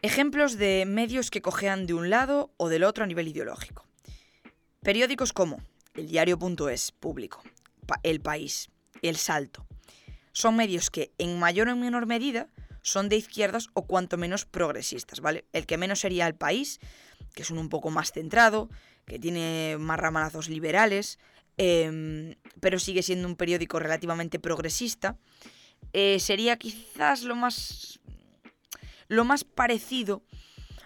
Ejemplos 0.00 0.58
de 0.58 0.84
medios 0.86 1.30
que 1.30 1.42
cojean 1.42 1.86
de 1.86 1.94
un 1.94 2.08
lado 2.08 2.52
o 2.56 2.68
del 2.68 2.84
otro 2.84 3.02
a 3.02 3.06
nivel 3.08 3.26
ideológico. 3.26 3.84
Periódicos 4.80 5.32
como 5.32 5.60
El 5.94 6.06
Diario.es, 6.06 6.92
público, 6.92 7.42
El 8.04 8.20
País, 8.20 8.70
El 9.02 9.16
Salto. 9.16 9.66
Son 10.30 10.54
medios 10.54 10.90
que 10.90 11.10
en 11.18 11.40
mayor 11.40 11.68
o 11.68 11.74
menor 11.74 12.06
medida 12.06 12.48
son 12.82 13.08
de 13.08 13.16
izquierdas 13.16 13.70
o 13.74 13.86
cuanto 13.86 14.16
menos 14.16 14.44
progresistas, 14.44 15.20
¿vale? 15.20 15.46
El 15.52 15.66
que 15.66 15.78
menos 15.78 15.98
sería 15.98 16.28
El 16.28 16.36
País, 16.36 16.78
que 17.34 17.42
es 17.42 17.50
un, 17.50 17.68
poco 17.68 17.90
más 17.90 18.12
centrado, 18.12 18.70
que 19.04 19.18
tiene 19.18 19.78
más 19.80 19.98
ramalazos 19.98 20.48
liberales, 20.48 21.18
em, 21.56 22.36
pero 22.60 22.78
sigue 22.78 23.02
siendo 23.02 23.26
un 23.26 23.34
periódico 23.34 23.80
relativamente 23.80 24.38
progresista. 24.38 25.18
Eh, 25.92 26.20
sería 26.20 26.56
quizás 26.56 27.24
lo 27.24 27.34
más 27.34 27.98
lo 29.08 29.24
más 29.24 29.44
parecido 29.44 30.22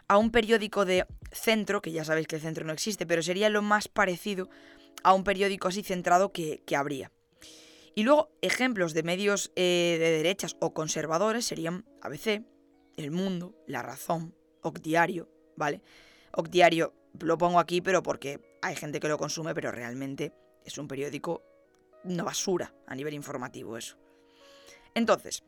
a 0.08 0.18
un 0.18 0.30
periódico 0.30 0.84
de 0.84 1.06
centro, 1.30 1.82
que 1.82 1.92
ya 1.92 2.04
sabéis 2.04 2.26
que 2.26 2.36
el 2.36 2.42
centro 2.42 2.64
no 2.64 2.72
existe, 2.72 3.06
pero 3.06 3.22
sería 3.22 3.48
lo 3.48 3.62
más 3.62 3.88
parecido 3.88 4.48
a 5.02 5.14
un 5.14 5.24
periódico 5.24 5.68
así 5.68 5.82
centrado 5.82 6.32
que, 6.32 6.62
habría. 6.76 7.10
Y 7.94 8.04
luego, 8.04 8.30
ejemplos 8.40 8.94
de 8.94 9.02
medios 9.02 9.52
eh, 9.56 9.96
de 9.98 10.10
derechas 10.10 10.56
o 10.60 10.72
conservadores 10.72 11.44
serían 11.44 11.84
ABC, 12.00 12.42
El 12.96 13.10
Mundo, 13.10 13.54
La 13.66 13.82
Razón, 13.82 14.34
Ocdiario, 14.62 15.28
¿vale? 15.56 15.82
Ocdiario 16.32 16.94
lo 17.20 17.36
pongo 17.36 17.58
aquí, 17.58 17.82
pero 17.82 18.02
porque 18.02 18.40
hay 18.62 18.76
gente 18.76 19.00
que 19.00 19.08
lo 19.08 19.18
consume, 19.18 19.54
pero 19.54 19.70
realmente 19.70 20.32
es 20.64 20.78
un 20.78 20.88
periódico 20.88 21.42
no 22.04 22.24
basura 22.24 22.74
a 22.86 22.94
nivel 22.94 23.14
informativo 23.14 23.76
eso. 23.76 23.96
Entonces, 24.94 25.44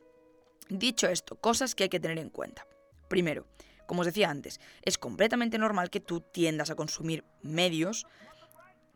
Dicho 0.69 1.07
esto, 1.07 1.35
cosas 1.35 1.75
que 1.75 1.83
hay 1.83 1.89
que 1.89 1.99
tener 1.99 2.17
en 2.17 2.29
cuenta. 2.29 2.65
Primero, 3.07 3.45
como 3.85 4.01
os 4.01 4.07
decía 4.07 4.29
antes, 4.29 4.59
es 4.81 4.97
completamente 4.97 5.57
normal 5.57 5.89
que 5.89 5.99
tú 5.99 6.21
tiendas 6.21 6.69
a 6.69 6.75
consumir 6.75 7.23
medios 7.43 8.05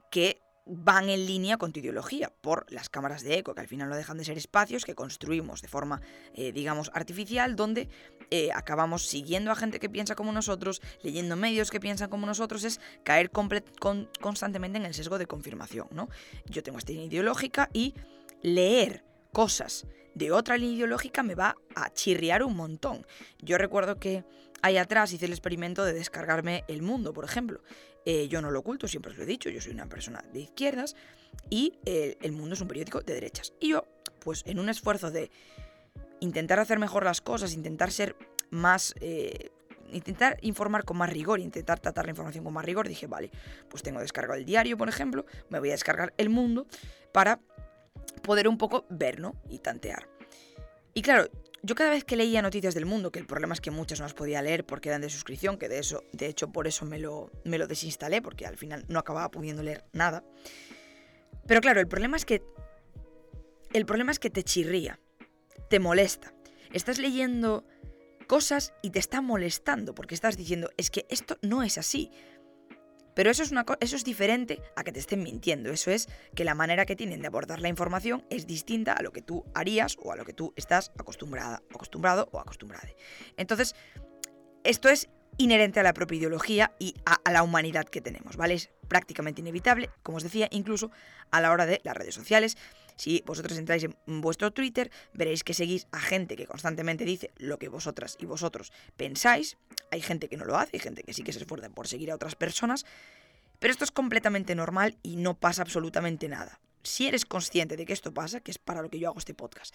que 0.09 0.41
van 0.71 1.09
en 1.09 1.25
línea 1.25 1.57
con 1.57 1.73
tu 1.73 1.79
ideología, 1.79 2.31
por 2.41 2.71
las 2.71 2.89
cámaras 2.89 3.23
de 3.23 3.39
eco, 3.39 3.55
que 3.55 3.61
al 3.61 3.67
final 3.67 3.89
no 3.89 3.95
dejan 3.95 4.17
de 4.17 4.25
ser 4.25 4.37
espacios 4.37 4.85
que 4.85 4.93
construimos 4.93 5.63
de 5.63 5.67
forma, 5.67 6.01
eh, 6.35 6.51
digamos, 6.51 6.91
artificial, 6.93 7.55
donde 7.55 7.89
eh, 8.29 8.51
acabamos 8.53 9.07
siguiendo 9.07 9.51
a 9.51 9.55
gente 9.55 9.79
que 9.79 9.89
piensa 9.89 10.13
como 10.13 10.31
nosotros, 10.31 10.81
leyendo 11.01 11.35
medios 11.35 11.71
que 11.71 11.79
piensan 11.79 12.09
como 12.09 12.27
nosotros, 12.27 12.63
es 12.63 12.79
caer 13.03 13.31
constantemente 13.31 14.77
en 14.77 14.85
el 14.85 14.93
sesgo 14.93 15.17
de 15.17 15.25
confirmación, 15.25 15.87
¿no? 15.91 16.07
Yo 16.45 16.61
tengo 16.61 16.77
esta 16.77 16.91
idea 16.91 17.05
ideológica 17.05 17.69
y 17.73 17.95
leer 18.43 19.03
cosas 19.31 19.87
de 20.15 20.31
otra 20.31 20.57
línea 20.57 20.75
ideológica 20.75 21.23
me 21.23 21.35
va 21.35 21.55
a 21.75 21.93
chirriar 21.93 22.43
un 22.43 22.55
montón. 22.55 23.05
Yo 23.41 23.57
recuerdo 23.57 23.99
que 23.99 24.23
ahí 24.61 24.77
atrás 24.77 25.13
hice 25.13 25.25
el 25.25 25.31
experimento 25.31 25.85
de 25.85 25.93
descargarme 25.93 26.63
El 26.67 26.81
Mundo, 26.81 27.13
por 27.13 27.25
ejemplo. 27.25 27.61
Eh, 28.05 28.27
yo 28.27 28.41
no 28.41 28.51
lo 28.51 28.59
oculto, 28.59 28.87
siempre 28.87 29.11
os 29.11 29.17
lo 29.17 29.23
he 29.23 29.27
dicho, 29.27 29.49
yo 29.49 29.61
soy 29.61 29.73
una 29.73 29.87
persona 29.87 30.23
de 30.33 30.39
izquierdas 30.39 30.95
y 31.49 31.77
el, 31.85 32.31
Mundo 32.31 32.55
es 32.55 32.61
un 32.61 32.67
periódico 32.67 33.01
de 33.01 33.13
derechas. 33.13 33.53
Y 33.59 33.69
yo, 33.69 33.85
pues 34.19 34.43
en 34.45 34.59
un 34.59 34.69
esfuerzo 34.69 35.11
de 35.11 35.29
intentar 36.19 36.59
hacer 36.59 36.79
mejor 36.79 37.03
las 37.03 37.21
cosas, 37.21 37.53
intentar 37.53 37.91
ser 37.91 38.15
más... 38.49 38.95
Eh, 39.01 39.51
intentar 39.91 40.37
informar 40.41 40.85
con 40.85 40.97
más 40.97 41.09
rigor, 41.11 41.39
intentar 41.39 41.79
tratar 41.79 42.05
la 42.05 42.11
información 42.11 42.43
con 42.43 42.53
más 42.53 42.63
rigor, 42.63 42.87
dije, 42.87 43.07
vale, 43.07 43.31
pues 43.69 43.81
tengo 43.81 43.99
descargado 43.99 44.37
el 44.37 44.45
diario, 44.45 44.77
por 44.77 44.87
ejemplo, 44.87 45.25
me 45.49 45.59
voy 45.59 45.69
a 45.69 45.71
descargar 45.71 46.13
El 46.17 46.29
Mundo 46.29 46.67
para 47.11 47.39
poder 48.11 48.47
un 48.47 48.57
poco 48.57 48.85
ver, 48.89 49.19
¿no? 49.19 49.35
Y 49.49 49.59
tantear. 49.59 50.07
Y 50.93 51.01
claro, 51.01 51.29
yo 51.61 51.75
cada 51.75 51.89
vez 51.89 52.03
que 52.03 52.15
leía 52.15 52.41
noticias 52.41 52.73
del 52.73 52.85
mundo, 52.85 53.11
que 53.11 53.19
el 53.19 53.25
problema 53.25 53.53
es 53.53 53.61
que 53.61 53.71
muchas 53.71 53.99
no 53.99 54.05
las 54.05 54.13
podía 54.13 54.41
leer 54.41 54.65
porque 54.65 54.89
eran 54.89 55.01
de 55.01 55.09
suscripción, 55.09 55.57
que 55.57 55.67
de 55.67 55.79
eso, 55.79 56.03
de 56.13 56.27
hecho, 56.27 56.51
por 56.51 56.67
eso 56.67 56.85
me 56.85 56.99
lo, 56.99 57.31
me 57.43 57.57
lo 57.57 57.67
desinstalé, 57.67 58.21
porque 58.21 58.45
al 58.45 58.57
final 58.57 58.85
no 58.87 58.99
acababa 58.99 59.29
pudiendo 59.29 59.61
leer 59.63 59.83
nada. 59.91 60.23
Pero 61.47 61.61
claro, 61.61 61.79
el 61.79 61.87
problema 61.87 62.17
es 62.17 62.25
que. 62.25 62.41
El 63.71 63.85
problema 63.85 64.11
es 64.11 64.19
que 64.19 64.29
te 64.29 64.43
chirría, 64.43 64.99
te 65.69 65.79
molesta. 65.79 66.33
Estás 66.71 66.97
leyendo 66.97 67.65
cosas 68.27 68.73
y 68.81 68.91
te 68.91 68.99
está 68.99 69.21
molestando 69.21 69.93
porque 69.93 70.15
estás 70.15 70.37
diciendo, 70.37 70.69
es 70.77 70.89
que 70.89 71.05
esto 71.09 71.37
no 71.41 71.61
es 71.63 71.77
así. 71.77 72.11
Pero 73.19 73.31
eso 73.31 73.43
es, 73.43 73.51
eso 73.81 73.95
es 73.97 74.05
diferente 74.05 74.61
a 74.77 74.85
que 74.85 74.93
te 74.93 74.99
estén 74.99 75.21
mintiendo. 75.21 75.69
Eso 75.71 75.91
es 75.91 76.07
que 76.35 76.45
la 76.45 76.55
manera 76.55 76.85
que 76.85 76.95
tienen 76.95 77.19
de 77.19 77.27
abordar 77.27 77.59
la 77.59 77.67
información 77.67 78.23
es 78.29 78.47
distinta 78.47 78.93
a 78.93 79.03
lo 79.03 79.11
que 79.11 79.21
tú 79.21 79.43
harías 79.53 79.97
o 80.01 80.13
a 80.13 80.15
lo 80.15 80.23
que 80.23 80.31
tú 80.31 80.53
estás 80.55 80.93
acostumbrada, 80.97 81.61
acostumbrado 81.69 82.29
o 82.31 82.39
acostumbrada. 82.39 82.87
Entonces, 83.35 83.75
esto 84.63 84.87
es 84.87 85.09
inherente 85.35 85.81
a 85.81 85.83
la 85.83 85.93
propia 85.93 86.17
ideología 86.17 86.71
y 86.79 86.95
a, 87.05 87.29
la 87.29 87.43
humanidad 87.43 87.83
que 87.83 87.99
tenemos, 87.99 88.37
¿vale? 88.37 88.53
Es 88.53 88.69
prácticamente 88.87 89.41
inevitable, 89.41 89.89
como 90.01 90.15
os 90.15 90.23
decía, 90.23 90.47
incluso 90.49 90.89
a 91.29 91.41
la 91.41 91.51
hora 91.51 91.65
de 91.65 91.81
las 91.83 91.97
redes 91.97 92.15
sociales. 92.15 92.55
Si 92.99 93.23
vosotros 93.25 93.57
entráis 93.57 93.85
en 93.85 94.19
vuestro 94.19 94.51
Twitter, 94.51 94.91
veréis 95.13 95.45
que 95.45 95.53
seguís 95.53 95.87
a 95.93 96.01
gente 96.01 96.35
que 96.35 96.45
constantemente 96.45 97.05
dice 97.05 97.31
lo 97.37 97.57
que 97.57 97.69
vosotras 97.69 98.17
y 98.19 98.25
vosotros 98.25 98.73
pensáis. 98.97 99.55
Hay 99.89 100.01
gente 100.01 100.27
que 100.27 100.35
no 100.35 100.43
lo 100.43 100.57
hace, 100.57 100.71
hay 100.73 100.79
gente 100.81 101.03
que 101.03 101.13
sí 101.13 101.23
que 101.23 101.31
se 101.31 101.39
esfuerza 101.39 101.69
por 101.69 101.87
seguir 101.87 102.11
a 102.11 102.15
otras 102.15 102.35
personas. 102.35 102.85
Pero 103.59 103.71
esto 103.71 103.85
es 103.85 103.91
completamente 103.91 104.53
normal 104.53 104.97
y 105.01 105.15
no 105.15 105.33
pasa 105.39 105.61
absolutamente 105.61 106.27
nada. 106.27 106.59
Si 106.83 107.07
eres 107.07 107.23
consciente 107.23 107.77
de 107.77 107.85
que 107.85 107.93
esto 107.93 108.13
pasa, 108.13 108.41
que 108.41 108.51
es 108.51 108.57
para 108.57 108.81
lo 108.81 108.89
que 108.89 108.99
yo 108.99 109.07
hago 109.07 109.19
este 109.19 109.33
podcast, 109.33 109.73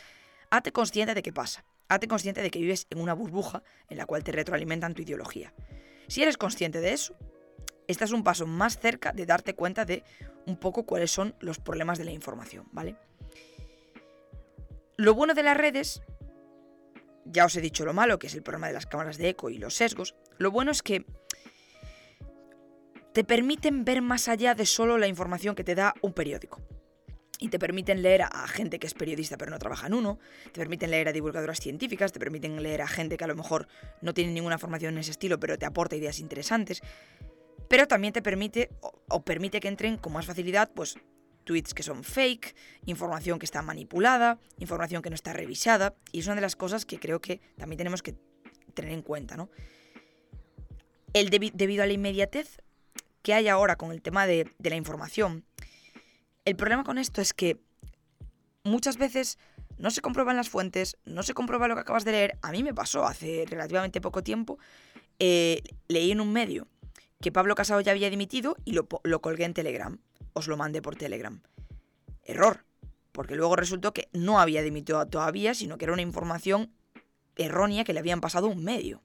hazte 0.50 0.72
consciente 0.72 1.14
de 1.14 1.22
que 1.22 1.32
pasa. 1.32 1.64
Hazte 1.88 2.08
consciente 2.08 2.42
de 2.42 2.50
que 2.50 2.58
vives 2.58 2.86
en 2.90 3.00
una 3.00 3.14
burbuja 3.14 3.62
en 3.88 3.96
la 3.96 4.04
cual 4.04 4.22
te 4.22 4.32
retroalimentan 4.32 4.92
tu 4.92 5.00
ideología. 5.00 5.54
Si 6.08 6.22
eres 6.22 6.36
consciente 6.36 6.82
de 6.82 6.92
eso, 6.92 7.16
estás 7.88 8.12
un 8.12 8.24
paso 8.24 8.46
más 8.46 8.78
cerca 8.78 9.12
de 9.12 9.26
darte 9.26 9.54
cuenta 9.54 9.84
de 9.84 10.04
un 10.46 10.56
poco 10.56 10.84
cuáles 10.84 11.10
son 11.10 11.34
los 11.40 11.58
problemas 11.58 11.98
de 11.98 12.04
la 12.04 12.12
información, 12.12 12.66
¿vale? 12.72 12.96
Lo 14.96 15.14
bueno 15.14 15.34
de 15.34 15.42
las 15.42 15.56
redes, 15.56 16.02
ya 17.24 17.44
os 17.44 17.56
he 17.56 17.60
dicho 17.60 17.84
lo 17.84 17.94
malo, 17.94 18.18
que 18.18 18.28
es 18.28 18.34
el 18.34 18.42
problema 18.42 18.68
de 18.68 18.74
las 18.74 18.86
cámaras 18.86 19.18
de 19.18 19.30
eco 19.30 19.50
y 19.50 19.58
los 19.58 19.74
sesgos, 19.74 20.14
lo 20.38 20.50
bueno 20.50 20.70
es 20.70 20.82
que 20.82 21.04
te 23.12 23.24
permiten 23.24 23.84
ver 23.84 24.02
más 24.02 24.28
allá 24.28 24.54
de 24.54 24.66
solo 24.66 24.98
la 24.98 25.06
información 25.06 25.54
que 25.54 25.64
te 25.64 25.74
da 25.74 25.94
un 26.02 26.12
periódico. 26.12 26.60
Y 27.38 27.48
te 27.48 27.58
permiten 27.58 28.02
leer 28.02 28.22
a 28.22 28.46
gente 28.48 28.78
que 28.78 28.86
es 28.86 28.94
periodista 28.94 29.36
pero 29.36 29.50
no 29.50 29.58
trabaja 29.58 29.86
en 29.86 29.94
uno, 29.94 30.18
te 30.52 30.60
permiten 30.60 30.90
leer 30.90 31.08
a 31.08 31.12
divulgadoras 31.12 31.60
científicas, 31.60 32.12
te 32.12 32.18
permiten 32.18 32.62
leer 32.62 32.82
a 32.82 32.88
gente 32.88 33.16
que 33.16 33.24
a 33.24 33.26
lo 33.26 33.36
mejor 33.36 33.68
no 34.00 34.14
tiene 34.14 34.32
ninguna 34.32 34.58
formación 34.58 34.94
en 34.94 35.00
ese 35.00 35.10
estilo 35.10 35.38
pero 35.38 35.58
te 35.58 35.66
aporta 35.66 35.96
ideas 35.96 36.20
interesantes. 36.20 36.80
Pero 37.68 37.86
también 37.86 38.12
te 38.12 38.22
permite 38.22 38.70
o, 38.80 39.24
permite 39.24 39.60
que 39.60 39.68
entren 39.68 39.96
con 39.96 40.12
más 40.12 40.26
facilidad 40.26 40.70
pues 40.74 40.96
tweets 41.44 41.74
que 41.74 41.82
son 41.82 42.04
fake, 42.04 42.54
información 42.86 43.38
que 43.38 43.44
está 43.44 43.62
manipulada, 43.62 44.38
información 44.58 45.02
que 45.02 45.10
no 45.10 45.14
está 45.14 45.32
revisada, 45.32 45.94
y 46.10 46.20
es 46.20 46.26
una 46.26 46.36
de 46.36 46.40
las 46.40 46.56
cosas 46.56 46.86
que 46.86 46.98
creo 46.98 47.20
que 47.20 47.40
también 47.56 47.78
tenemos 47.78 48.02
que 48.02 48.14
tener 48.72 48.92
en 48.92 49.02
cuenta, 49.02 49.36
¿no? 49.36 49.50
El 51.12 51.30
debido 51.30 51.82
a 51.82 51.86
la 51.86 51.92
inmediatez 51.92 52.62
que 53.22 53.34
hay 53.34 53.48
ahora 53.48 53.76
con 53.76 53.92
el 53.92 54.02
tema 54.02 54.26
de, 54.26 54.50
de 54.58 54.70
la 54.70 54.76
información, 54.76 55.44
el 56.44 56.56
problema 56.56 56.82
con 56.82 56.98
esto 56.98 57.20
es 57.20 57.32
que 57.32 57.60
muchas 58.64 58.96
veces 58.96 59.38
no 59.78 59.90
se 59.90 60.00
comprueban 60.00 60.36
las 60.36 60.48
fuentes, 60.48 60.96
no 61.04 61.22
se 61.22 61.34
comprueba 61.34 61.68
lo 61.68 61.74
que 61.74 61.82
acabas 61.82 62.04
de 62.04 62.12
leer. 62.12 62.38
A 62.42 62.52
mí 62.52 62.62
me 62.62 62.74
pasó 62.74 63.06
hace 63.06 63.44
relativamente 63.48 64.00
poco 64.00 64.22
tiempo, 64.22 64.58
eh, 65.18 65.62
leí 65.88 66.10
en 66.10 66.20
un 66.20 66.32
medio 66.32 66.66
que 67.24 67.32
Pablo 67.32 67.54
Casado 67.54 67.80
ya 67.80 67.92
había 67.92 68.10
dimitido 68.10 68.54
y 68.66 68.72
lo, 68.72 68.86
lo 69.02 69.22
colgué 69.22 69.46
en 69.46 69.54
Telegram. 69.54 69.96
Os 70.34 70.46
lo 70.46 70.58
mandé 70.58 70.82
por 70.82 70.94
Telegram. 70.94 71.40
Error, 72.22 72.66
porque 73.12 73.34
luego 73.34 73.56
resultó 73.56 73.94
que 73.94 74.10
no 74.12 74.40
había 74.40 74.60
dimitido 74.60 75.06
todavía, 75.06 75.54
sino 75.54 75.78
que 75.78 75.86
era 75.86 75.94
una 75.94 76.02
información 76.02 76.70
errónea 77.36 77.84
que 77.84 77.94
le 77.94 78.00
habían 78.00 78.20
pasado 78.20 78.48
un 78.48 78.62
medio. 78.62 79.02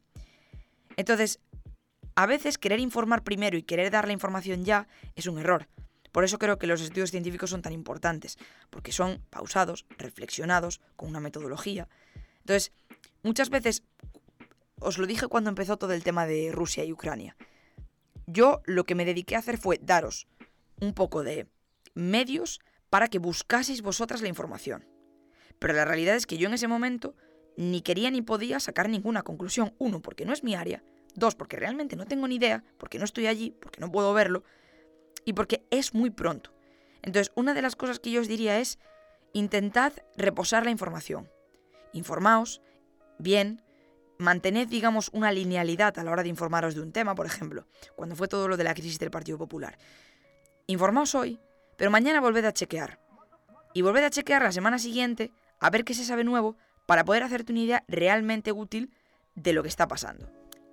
Entonces, 0.97 1.39
a 2.15 2.25
veces 2.25 2.57
querer 2.57 2.81
informar 2.81 3.23
primero 3.23 3.55
y 3.55 3.63
querer 3.63 3.89
dar 3.89 4.05
la 4.05 4.11
información 4.11 4.65
ya 4.65 4.89
es 5.15 5.25
un 5.25 5.39
error. 5.39 5.69
Por 6.11 6.25
eso 6.25 6.39
creo 6.39 6.59
que 6.59 6.67
los 6.67 6.81
estudios 6.81 7.11
científicos 7.11 7.51
son 7.51 7.61
tan 7.61 7.71
importantes, 7.71 8.37
porque 8.69 8.91
son 8.91 9.23
pausados, 9.29 9.85
reflexionados, 9.97 10.81
con 10.97 11.07
una 11.07 11.21
metodología. 11.21 11.87
Entonces, 12.39 12.73
muchas 13.23 13.49
veces, 13.49 13.83
os 14.81 14.97
lo 14.97 15.07
dije 15.07 15.27
cuando 15.27 15.49
empezó 15.49 15.77
todo 15.77 15.93
el 15.93 16.03
tema 16.03 16.25
de 16.25 16.51
Rusia 16.51 16.83
y 16.83 16.91
Ucrania, 16.91 17.37
yo 18.31 18.61
lo 18.65 18.85
que 18.85 18.95
me 18.95 19.05
dediqué 19.05 19.35
a 19.35 19.39
hacer 19.39 19.57
fue 19.57 19.79
daros 19.81 20.27
un 20.79 20.93
poco 20.93 21.23
de 21.23 21.47
medios 21.93 22.59
para 22.89 23.07
que 23.07 23.19
buscaseis 23.19 23.81
vosotras 23.81 24.21
la 24.21 24.27
información. 24.27 24.87
Pero 25.59 25.73
la 25.73 25.85
realidad 25.85 26.15
es 26.15 26.25
que 26.25 26.37
yo 26.37 26.47
en 26.47 26.53
ese 26.53 26.67
momento 26.67 27.15
ni 27.57 27.81
quería 27.81 28.09
ni 28.09 28.21
podía 28.21 28.59
sacar 28.59 28.87
ninguna 28.87 29.23
conclusión. 29.23 29.73
Uno, 29.77 30.01
porque 30.01 30.25
no 30.25 30.31
es 30.31 30.43
mi 30.43 30.55
área. 30.55 30.83
Dos, 31.15 31.35
porque 31.35 31.57
realmente 31.57 31.95
no 31.95 32.05
tengo 32.05 32.27
ni 32.27 32.35
idea, 32.35 32.63
porque 32.77 32.99
no 32.99 33.05
estoy 33.05 33.27
allí, 33.27 33.51
porque 33.59 33.81
no 33.81 33.91
puedo 33.91 34.13
verlo 34.13 34.43
y 35.25 35.33
porque 35.33 35.65
es 35.69 35.93
muy 35.93 36.09
pronto. 36.09 36.53
Entonces, 37.01 37.31
una 37.35 37.53
de 37.53 37.61
las 37.61 37.75
cosas 37.75 37.99
que 37.99 38.11
yo 38.11 38.21
os 38.21 38.27
diría 38.27 38.59
es, 38.59 38.79
intentad 39.33 39.93
reposar 40.15 40.63
la 40.63 40.71
información. 40.71 41.29
Informaos 41.93 42.61
bien, 43.17 43.61
mantened, 44.19 44.67
digamos, 44.67 45.09
una 45.13 45.31
linealidad 45.31 45.97
a 45.97 46.03
la 46.03 46.11
hora 46.11 46.23
de 46.23 46.29
informaros 46.29 46.75
de 46.75 46.81
un 46.81 46.91
tema, 46.91 47.15
por 47.15 47.25
ejemplo, 47.25 47.65
cuando 47.95 48.15
fue 48.15 48.27
todo 48.27 48.47
lo 48.47 48.57
de 48.57 48.65
la 48.65 48.73
crisis 48.73 48.99
del 48.99 49.09
Partido 49.09 49.37
Popular. 49.37 49.77
Informaos 50.67 51.15
hoy, 51.15 51.39
pero 51.77 51.89
mañana 51.89 52.21
volved 52.21 52.45
a 52.45 52.53
chequear. 52.53 52.99
Y 53.73 53.81
volved 53.81 54.03
a 54.03 54.09
chequear 54.09 54.43
la 54.43 54.51
semana 54.51 54.77
siguiente 54.77 55.31
a 55.59 55.69
ver 55.69 55.85
qué 55.85 55.93
se 55.93 56.03
sabe 56.03 56.23
nuevo 56.23 56.57
para 56.85 57.05
poder 57.05 57.23
hacerte 57.23 57.53
una 57.53 57.61
idea 57.61 57.83
realmente 57.87 58.51
útil 58.51 58.93
de 59.35 59.53
lo 59.53 59.63
que 59.63 59.69
está 59.69 59.87
pasando. 59.87 60.29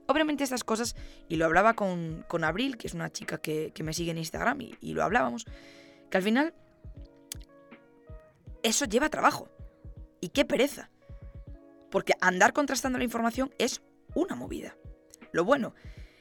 Obviamente 0.09 0.45
estas 0.45 0.65
cosas, 0.65 0.97
y 1.29 1.37
lo 1.37 1.45
hablaba 1.45 1.75
con, 1.75 2.25
Abril, 2.45 2.76
que 2.76 2.87
es 2.87 2.95
una 2.95 3.11
chica 3.11 3.38
que, 3.38 3.73
me 3.83 3.93
sigue 3.93 4.11
en 4.11 4.19
Instagram, 4.19 4.61
y, 4.61 4.76
y 4.81 4.95
lo 4.95 5.05
hablábamos, 5.05 5.47
que 6.11 6.17
al 6.17 6.23
final 6.23 6.55
eso 8.62 8.87
lleva 8.87 9.09
trabajo. 9.09 9.49
Y 10.21 10.31
qué 10.31 10.45
pereza. 10.45 10.91
Porque 11.97 12.13
andar 12.21 12.52
contrastando 12.52 12.99
la 12.99 13.04
información 13.04 13.54
es 13.56 13.80
una 14.15 14.35
movida. 14.37 14.76
Lo 15.32 15.47
bueno, 15.47 15.75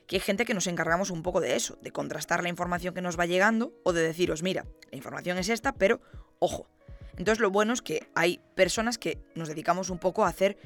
que 0.07 0.15
hay 0.15 0.21
gente 0.21 0.45
que 0.45 0.53
nos 0.53 0.67
encargamos 0.67 1.09
un 1.09 1.21
poco 1.21 1.41
de 1.41 1.57
eso, 1.57 1.77
de 1.81 1.91
contrastar 1.91 2.41
la 2.43 2.47
información 2.47 2.93
que 2.93 3.01
nos 3.01 3.19
va 3.19 3.25
llegando 3.25 3.73
o 3.83 3.91
de 3.91 4.01
deciros, 4.01 4.41
mira, 4.41 4.65
la 4.89 4.95
información 4.95 5.37
es 5.37 5.49
esta, 5.49 5.73
pero 5.73 5.99
ojo. 6.39 6.69
Entonces 7.17 7.41
lo 7.41 7.51
bueno 7.51 7.73
es 7.73 7.81
que 7.81 8.07
hay 8.15 8.39
personas 8.55 8.97
que 8.97 9.21
nos 9.35 9.49
dedicamos 9.49 9.89
un 9.89 9.97
poco 9.97 10.23
a 10.23 10.29
hacer 10.29 10.57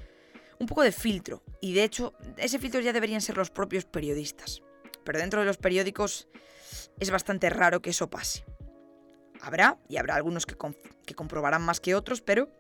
un 0.60 0.68
poco 0.68 0.84
de 0.84 0.92
filtro. 0.92 1.42
Y 1.60 1.74
de 1.74 1.86
hecho, 1.86 2.14
ese 2.38 2.60
filtro 2.60 2.80
ya 2.80 2.94
deberían 2.94 3.22
ser 3.22 3.36
los 3.36 3.50
propios 3.50 3.86
periodistas. 3.86 4.62
Pero 5.04 5.18
dentro 5.18 5.40
de 5.40 5.48
los 5.48 5.58
periódicos 5.58 6.28
es 7.00 7.10
bastante 7.10 7.50
raro 7.50 7.82
que 7.82 7.90
eso 7.90 8.12
pase. 8.12 8.46
Habrá, 9.42 9.80
y 9.88 9.98
habrá 9.98 10.14
algunos 10.14 10.46
que, 10.46 10.56
que 11.08 11.16
comprobarán 11.16 11.64
más 11.64 11.80
que 11.80 11.96
otros, 11.96 12.22
pero 12.22 12.59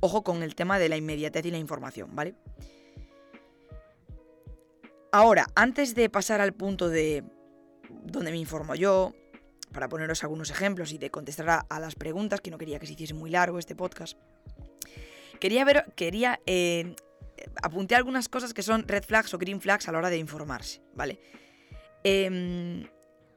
ojo 0.00 0.22
con 0.22 0.42
el 0.42 0.54
tema 0.54 0.78
de 0.78 0.88
la 0.88 0.96
inmediatez 0.96 1.44
y 1.46 1.50
la 1.50 1.58
información, 1.58 2.14
¿vale? 2.14 2.34
Ahora, 5.10 5.46
antes 5.54 5.94
de 5.94 6.10
pasar 6.10 6.40
al 6.40 6.52
punto 6.52 6.88
de 6.88 7.24
donde 8.04 8.30
me 8.30 8.36
informo 8.36 8.74
yo, 8.74 9.14
para 9.72 9.88
poneros 9.88 10.22
algunos 10.22 10.50
ejemplos 10.50 10.92
y 10.92 10.98
de 10.98 11.10
contestar 11.10 11.64
a, 11.68 11.80
las 11.80 11.94
preguntas, 11.94 12.40
que 12.40 12.50
no 12.50 12.58
quería 12.58 12.78
que 12.78 12.86
se 12.86 12.92
hiciese 12.92 13.14
muy 13.14 13.30
largo 13.30 13.58
este 13.58 13.74
podcast, 13.74 14.18
Quería 15.40 15.64
ver, 15.64 15.84
quería 15.94 16.40
eh, 16.46 16.96
apunté 17.62 17.94
algunas 17.94 18.28
cosas 18.28 18.52
que 18.52 18.62
son 18.62 18.86
red 18.88 19.04
flags 19.04 19.32
o 19.34 19.38
green 19.38 19.60
flags 19.60 19.88
a 19.88 19.92
la 19.92 19.98
hora 19.98 20.10
de 20.10 20.18
informarse, 20.18 20.82
¿vale? 20.94 21.20
Em, 22.04 22.86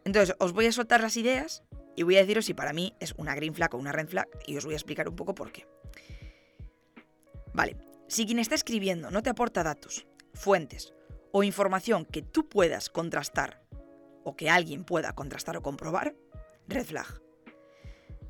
entonces, 0.04 0.36
os 0.40 0.54
voy 0.54 0.66
a 0.66 0.72
soltar 0.72 1.02
las 1.02 1.18
ideas 1.18 1.64
y 1.96 2.04
voy 2.04 2.18
a 2.18 2.22
deciros 2.22 2.46
si 2.46 2.54
para 2.54 2.74
mí 2.74 2.96
es 3.00 3.14
una 3.18 3.36
green 3.36 3.54
flag 3.54 3.76
o 3.76 3.78
una 3.78 3.92
red 3.92 4.08
flag 4.08 4.28
y 4.48 4.58
os 4.58 4.66
voy 4.66 4.74
a 4.74 4.78
explicar 4.78 5.08
un 5.08 5.16
poco 5.16 5.36
por 5.36 5.52
qué. 5.52 5.68
Vale, 7.54 7.78
si 8.08 8.26
quien 8.26 8.40
está 8.40 8.56
escribiendo 8.56 9.12
no 9.12 9.24
te 9.24 9.30
aporta 9.30 9.64
datos, 9.64 10.08
fuentes 10.34 10.94
o 11.32 11.44
información 11.44 12.06
que 12.06 12.22
tú 12.22 12.48
puedas 12.48 12.90
contrastar 12.90 13.62
o 14.24 14.36
que 14.36 14.50
alguien 14.50 14.84
pueda 14.84 15.14
contrastar 15.14 15.58
o 15.58 15.62
comprobar, 15.62 16.16
red 16.68 16.86
flag. 16.86 17.22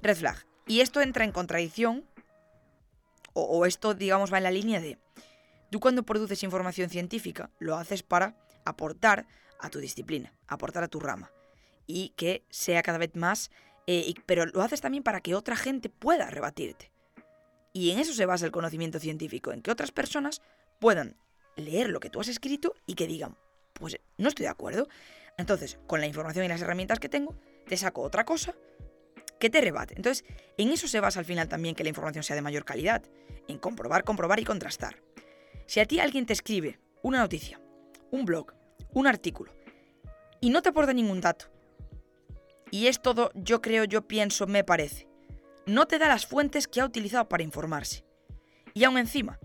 Red 0.01 0.17
flag. 0.17 0.45
Y 0.67 0.81
esto 0.81 1.01
entra 1.01 1.25
en 1.25 1.31
contradicción 1.31 2.05
o, 3.33 3.65
esto, 3.65 3.93
digamos, 3.93 4.31
va 4.31 4.37
en 4.37 4.43
la 4.43 4.51
línea 4.51 4.81
de, 4.81 4.97
tú 5.69 5.79
cuando 5.79 6.03
produces 6.03 6.43
información 6.43 6.89
científica, 6.89 7.49
lo 7.59 7.77
haces 7.77 8.03
para 8.03 8.35
aportar 8.65 9.25
a 9.59 9.69
tu 9.69 9.79
disciplina, 9.79 10.33
aportar 10.47 10.83
a 10.83 10.89
tu 10.89 10.99
rama, 10.99 11.31
y 11.87 12.09
que 12.09 12.45
sea 12.49 12.83
cada 12.83 12.97
vez 12.97 13.15
más, 13.15 13.49
eh, 13.87 14.13
pero 14.25 14.45
lo 14.45 14.61
haces 14.61 14.81
también 14.81 15.03
para 15.03 15.21
que 15.21 15.33
otra 15.33 15.55
gente 15.55 15.89
pueda 15.89 16.29
rebatirte. 16.29 16.90
Y 17.73 17.91
en 17.91 17.99
eso 17.99 18.13
se 18.13 18.25
basa 18.25 18.45
el 18.45 18.51
conocimiento 18.51 18.99
científico, 18.99 19.51
en 19.51 19.61
que 19.61 19.71
otras 19.71 19.91
personas 19.91 20.41
puedan 20.79 21.15
leer 21.55 21.89
lo 21.89 21.99
que 21.99 22.09
tú 22.09 22.19
has 22.19 22.27
escrito 22.27 22.75
y 22.85 22.95
que 22.95 23.07
digan, 23.07 23.37
pues 23.73 23.97
no 24.17 24.29
estoy 24.29 24.43
de 24.43 24.49
acuerdo. 24.49 24.87
Entonces, 25.37 25.79
con 25.87 26.01
la 26.01 26.07
información 26.07 26.45
y 26.45 26.49
las 26.49 26.61
herramientas 26.61 26.99
que 26.99 27.09
tengo, 27.09 27.35
te 27.67 27.77
saco 27.77 28.01
otra 28.01 28.25
cosa 28.25 28.53
que 29.39 29.49
te 29.49 29.61
rebate. 29.61 29.95
Entonces, 29.95 30.25
en 30.57 30.69
eso 30.69 30.87
se 30.87 30.99
basa 30.99 31.19
al 31.19 31.25
final 31.25 31.49
también 31.49 31.75
que 31.75 31.83
la 31.83 31.89
información 31.89 32.23
sea 32.23 32.35
de 32.35 32.41
mayor 32.41 32.63
calidad, 32.63 33.03
en 33.47 33.57
comprobar, 33.57 34.03
comprobar 34.03 34.39
y 34.39 34.45
contrastar. 34.45 35.01
Si 35.65 35.79
a 35.79 35.85
ti 35.85 35.99
alguien 35.99 36.25
te 36.25 36.33
escribe 36.33 36.79
una 37.01 37.19
noticia, 37.19 37.59
un 38.11 38.25
blog, 38.25 38.53
un 38.93 39.07
artículo, 39.07 39.51
y 40.39 40.49
no 40.49 40.61
te 40.61 40.69
aporta 40.69 40.93
ningún 40.93 41.21
dato, 41.21 41.45
y 42.69 42.87
es 42.87 43.01
todo, 43.01 43.31
yo 43.33 43.61
creo, 43.61 43.83
yo 43.83 44.07
pienso, 44.07 44.47
me 44.47 44.63
parece, 44.63 45.07
no 45.71 45.87
te 45.87 45.99
da 45.99 46.07
las 46.07 46.25
fuentes 46.25 46.67
que 46.67 46.81
ha 46.81 46.85
utilizado 46.85 47.29
para 47.29 47.43
informarse, 47.43 48.05
y 48.73 48.83
aún 48.83 48.97
encima, 48.97 49.39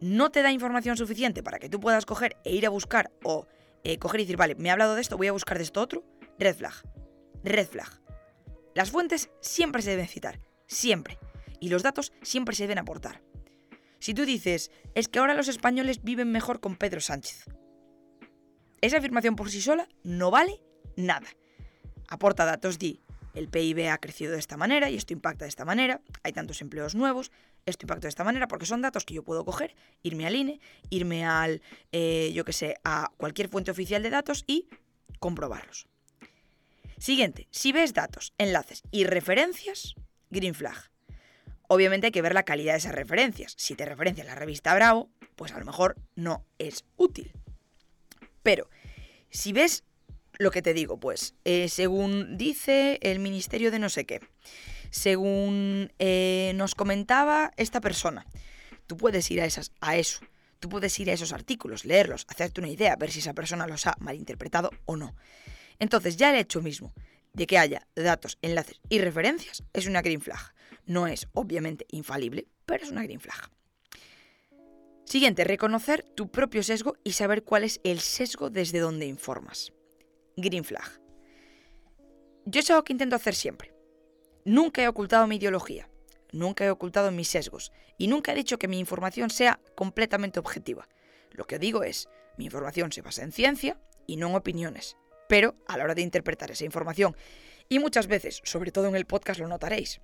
no 0.00 0.30
te 0.30 0.42
da 0.42 0.50
información 0.50 0.96
suficiente 0.96 1.42
para 1.42 1.58
que 1.58 1.68
tú 1.68 1.80
puedas 1.80 2.06
coger 2.06 2.36
e 2.44 2.54
ir 2.54 2.66
a 2.66 2.70
buscar 2.70 3.10
o 3.24 3.46
eh, 3.84 3.98
coger 3.98 4.20
y 4.20 4.24
decir, 4.24 4.36
vale, 4.36 4.54
me 4.54 4.70
ha 4.70 4.72
hablado 4.72 4.94
de 4.94 5.00
esto, 5.00 5.16
voy 5.16 5.28
a 5.28 5.32
buscar 5.32 5.58
de 5.58 5.64
esto 5.64 5.80
otro, 5.80 6.04
red 6.38 6.56
flag, 6.56 6.74
red 7.44 7.66
flag. 7.66 7.90
Las 8.74 8.90
fuentes 8.90 9.30
siempre 9.40 9.82
se 9.82 9.90
deben 9.90 10.08
citar, 10.08 10.40
siempre. 10.66 11.18
Y 11.60 11.70
los 11.70 11.82
datos 11.82 12.12
siempre 12.20 12.54
se 12.54 12.64
deben 12.64 12.78
aportar. 12.78 13.22
Si 13.98 14.12
tú 14.12 14.26
dices, 14.26 14.70
es 14.94 15.08
que 15.08 15.18
ahora 15.18 15.34
los 15.34 15.48
españoles 15.48 16.02
viven 16.02 16.30
mejor 16.30 16.60
con 16.60 16.76
Pedro 16.76 17.00
Sánchez. 17.00 17.44
Esa 18.82 18.98
afirmación 18.98 19.36
por 19.36 19.50
sí 19.50 19.62
sola 19.62 19.88
no 20.02 20.30
vale 20.30 20.60
nada. 20.96 21.26
Aporta 22.08 22.44
datos, 22.44 22.78
di, 22.78 23.00
el 23.36 23.48
PIB 23.48 23.90
ha 23.90 23.98
crecido 23.98 24.32
de 24.32 24.38
esta 24.38 24.56
manera 24.56 24.90
y 24.90 24.96
esto 24.96 25.12
impacta 25.12 25.44
de 25.44 25.50
esta 25.50 25.64
manera, 25.64 26.00
hay 26.22 26.32
tantos 26.32 26.62
empleos 26.62 26.94
nuevos, 26.94 27.30
esto 27.66 27.84
impacta 27.84 28.06
de 28.06 28.08
esta 28.08 28.24
manera, 28.24 28.48
porque 28.48 28.66
son 28.66 28.80
datos 28.80 29.04
que 29.04 29.14
yo 29.14 29.22
puedo 29.22 29.44
coger, 29.44 29.76
irme 30.02 30.26
al 30.26 30.34
INE, 30.34 30.60
irme 30.88 31.24
al, 31.26 31.62
eh, 31.92 32.32
yo 32.34 32.44
que 32.44 32.54
sé, 32.54 32.76
a 32.82 33.12
cualquier 33.18 33.48
fuente 33.48 33.70
oficial 33.70 34.02
de 34.02 34.10
datos 34.10 34.44
y 34.46 34.68
comprobarlos. 35.18 35.86
Siguiente, 36.98 37.46
si 37.50 37.72
ves 37.72 37.92
datos, 37.92 38.32
enlaces 38.38 38.82
y 38.90 39.04
referencias, 39.04 39.94
green 40.30 40.54
flag. 40.54 40.90
Obviamente 41.68 42.06
hay 42.06 42.12
que 42.12 42.22
ver 42.22 42.32
la 42.32 42.44
calidad 42.44 42.72
de 42.72 42.78
esas 42.78 42.94
referencias. 42.94 43.54
Si 43.58 43.74
te 43.74 43.84
referencia 43.84 44.24
la 44.24 44.34
revista 44.34 44.74
Bravo, 44.74 45.10
pues 45.34 45.52
a 45.52 45.58
lo 45.58 45.66
mejor 45.66 45.96
no 46.14 46.46
es 46.58 46.84
útil. 46.96 47.32
Pero 48.42 48.70
si 49.28 49.52
ves 49.52 49.84
lo 50.38 50.50
que 50.50 50.62
te 50.62 50.74
digo, 50.74 50.98
pues, 50.98 51.34
eh, 51.44 51.68
según 51.68 52.36
dice 52.36 52.98
el 53.02 53.18
ministerio 53.18 53.70
de 53.70 53.78
no 53.78 53.88
sé 53.88 54.04
qué, 54.04 54.20
según 54.90 55.92
eh, 55.98 56.52
nos 56.56 56.74
comentaba 56.74 57.52
esta 57.56 57.80
persona, 57.80 58.26
tú 58.86 58.96
puedes 58.96 59.30
ir 59.30 59.40
a, 59.40 59.46
esas, 59.46 59.72
a 59.80 59.96
eso, 59.96 60.20
tú 60.60 60.68
puedes 60.68 60.98
ir 60.98 61.10
a 61.10 61.14
esos 61.14 61.32
artículos, 61.32 61.84
leerlos, 61.84 62.26
hacerte 62.28 62.60
una 62.60 62.70
idea, 62.70 62.96
ver 62.96 63.10
si 63.10 63.20
esa 63.20 63.34
persona 63.34 63.66
los 63.66 63.86
ha 63.86 63.96
malinterpretado 63.98 64.70
o 64.84 64.96
no. 64.96 65.14
Entonces, 65.78 66.16
ya 66.16 66.30
el 66.30 66.36
hecho 66.36 66.62
mismo 66.62 66.94
de 67.32 67.46
que 67.46 67.58
haya 67.58 67.86
datos, 67.94 68.38
enlaces 68.40 68.80
y 68.88 68.98
referencias 68.98 69.62
es 69.72 69.86
una 69.86 70.00
green 70.02 70.22
flag. 70.22 70.54
No 70.86 71.06
es, 71.06 71.28
obviamente, 71.32 71.84
infalible, 71.90 72.46
pero 72.64 72.84
es 72.84 72.90
una 72.90 73.02
green 73.02 73.20
flag. 73.20 73.50
Siguiente, 75.04 75.44
reconocer 75.44 76.02
tu 76.02 76.30
propio 76.30 76.62
sesgo 76.62 76.96
y 77.04 77.12
saber 77.12 77.44
cuál 77.44 77.64
es 77.64 77.80
el 77.84 78.00
sesgo 78.00 78.50
desde 78.50 78.80
donde 78.80 79.06
informas. 79.06 79.72
Green 80.36 80.64
flag. 80.64 81.00
Yo 82.44 82.60
es 82.60 82.70
algo 82.70 82.84
que 82.84 82.92
intento 82.92 83.16
hacer 83.16 83.34
siempre. 83.34 83.72
Nunca 84.44 84.82
he 84.82 84.88
ocultado 84.88 85.26
mi 85.26 85.36
ideología, 85.36 85.88
nunca 86.30 86.64
he 86.64 86.70
ocultado 86.70 87.10
mis 87.10 87.28
sesgos 87.28 87.72
y 87.96 88.06
nunca 88.06 88.32
he 88.32 88.36
dicho 88.36 88.58
que 88.58 88.68
mi 88.68 88.78
información 88.78 89.30
sea 89.30 89.60
completamente 89.74 90.38
objetiva. 90.38 90.88
Lo 91.32 91.46
que 91.46 91.58
digo 91.58 91.82
es, 91.82 92.08
mi 92.36 92.44
información 92.44 92.92
se 92.92 93.00
basa 93.00 93.22
en 93.22 93.32
ciencia 93.32 93.80
y 94.06 94.16
no 94.16 94.28
en 94.28 94.34
opiniones, 94.34 94.98
pero 95.26 95.56
a 95.66 95.78
la 95.78 95.84
hora 95.84 95.94
de 95.94 96.02
interpretar 96.02 96.50
esa 96.50 96.66
información, 96.66 97.16
y 97.68 97.78
muchas 97.78 98.06
veces, 98.06 98.42
sobre 98.44 98.70
todo 98.70 98.86
en 98.88 98.94
el 98.94 99.06
podcast 99.06 99.40
lo 99.40 99.48
notaréis, 99.48 100.00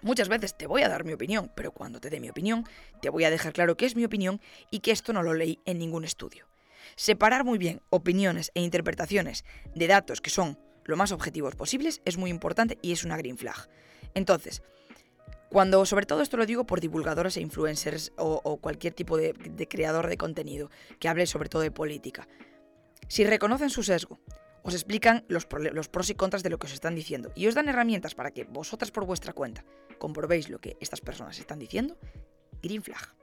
muchas 0.00 0.28
veces 0.28 0.56
te 0.56 0.66
voy 0.68 0.82
a 0.82 0.88
dar 0.88 1.04
mi 1.04 1.12
opinión, 1.12 1.52
pero 1.56 1.72
cuando 1.72 2.00
te 2.00 2.08
dé 2.08 2.20
mi 2.20 2.30
opinión, 2.30 2.64
te 3.02 3.10
voy 3.10 3.24
a 3.24 3.30
dejar 3.30 3.52
claro 3.52 3.76
que 3.76 3.84
es 3.84 3.96
mi 3.96 4.04
opinión 4.04 4.40
y 4.70 4.78
que 4.78 4.92
esto 4.92 5.12
no 5.12 5.22
lo 5.22 5.34
leí 5.34 5.58
en 5.66 5.78
ningún 5.78 6.04
estudio. 6.04 6.49
Separar 6.96 7.44
muy 7.44 7.58
bien 7.58 7.80
opiniones 7.90 8.50
e 8.54 8.62
interpretaciones 8.62 9.44
de 9.74 9.86
datos 9.86 10.20
que 10.20 10.30
son 10.30 10.58
lo 10.84 10.96
más 10.96 11.12
objetivos 11.12 11.56
posibles 11.56 12.00
es 12.04 12.16
muy 12.16 12.30
importante 12.30 12.78
y 12.82 12.92
es 12.92 13.04
una 13.04 13.16
green 13.16 13.38
flag. 13.38 13.68
Entonces, 14.14 14.62
cuando, 15.50 15.84
sobre 15.84 16.06
todo 16.06 16.22
esto 16.22 16.36
lo 16.36 16.46
digo 16.46 16.64
por 16.64 16.80
divulgadoras 16.80 17.36
e 17.36 17.40
influencers 17.40 18.12
o, 18.16 18.56
cualquier 18.58 18.94
tipo 18.94 19.16
de, 19.16 19.34
creador 19.68 20.08
de 20.08 20.16
contenido 20.16 20.70
que 20.98 21.08
hable 21.08 21.26
sobre 21.26 21.48
todo 21.48 21.62
de 21.62 21.70
política, 21.70 22.28
si 23.08 23.24
reconocen 23.24 23.70
su 23.70 23.82
sesgo, 23.82 24.20
os 24.62 24.74
explican 24.74 25.24
los, 25.28 25.48
los, 25.72 25.88
pros 25.88 26.10
y 26.10 26.14
contras 26.14 26.42
de 26.42 26.50
lo 26.50 26.58
que 26.58 26.66
os 26.66 26.72
están 26.72 26.94
diciendo 26.94 27.32
y 27.34 27.46
os 27.46 27.54
dan 27.54 27.68
herramientas 27.68 28.14
para 28.14 28.30
que 28.30 28.44
vosotras 28.44 28.90
por 28.90 29.06
vuestra 29.06 29.32
cuenta 29.32 29.64
comprobéis 29.98 30.48
lo 30.50 30.60
que 30.60 30.76
estas 30.80 31.00
personas 31.00 31.38
están 31.38 31.58
diciendo, 31.58 31.98
green 32.62 32.82
flag. 32.82 33.14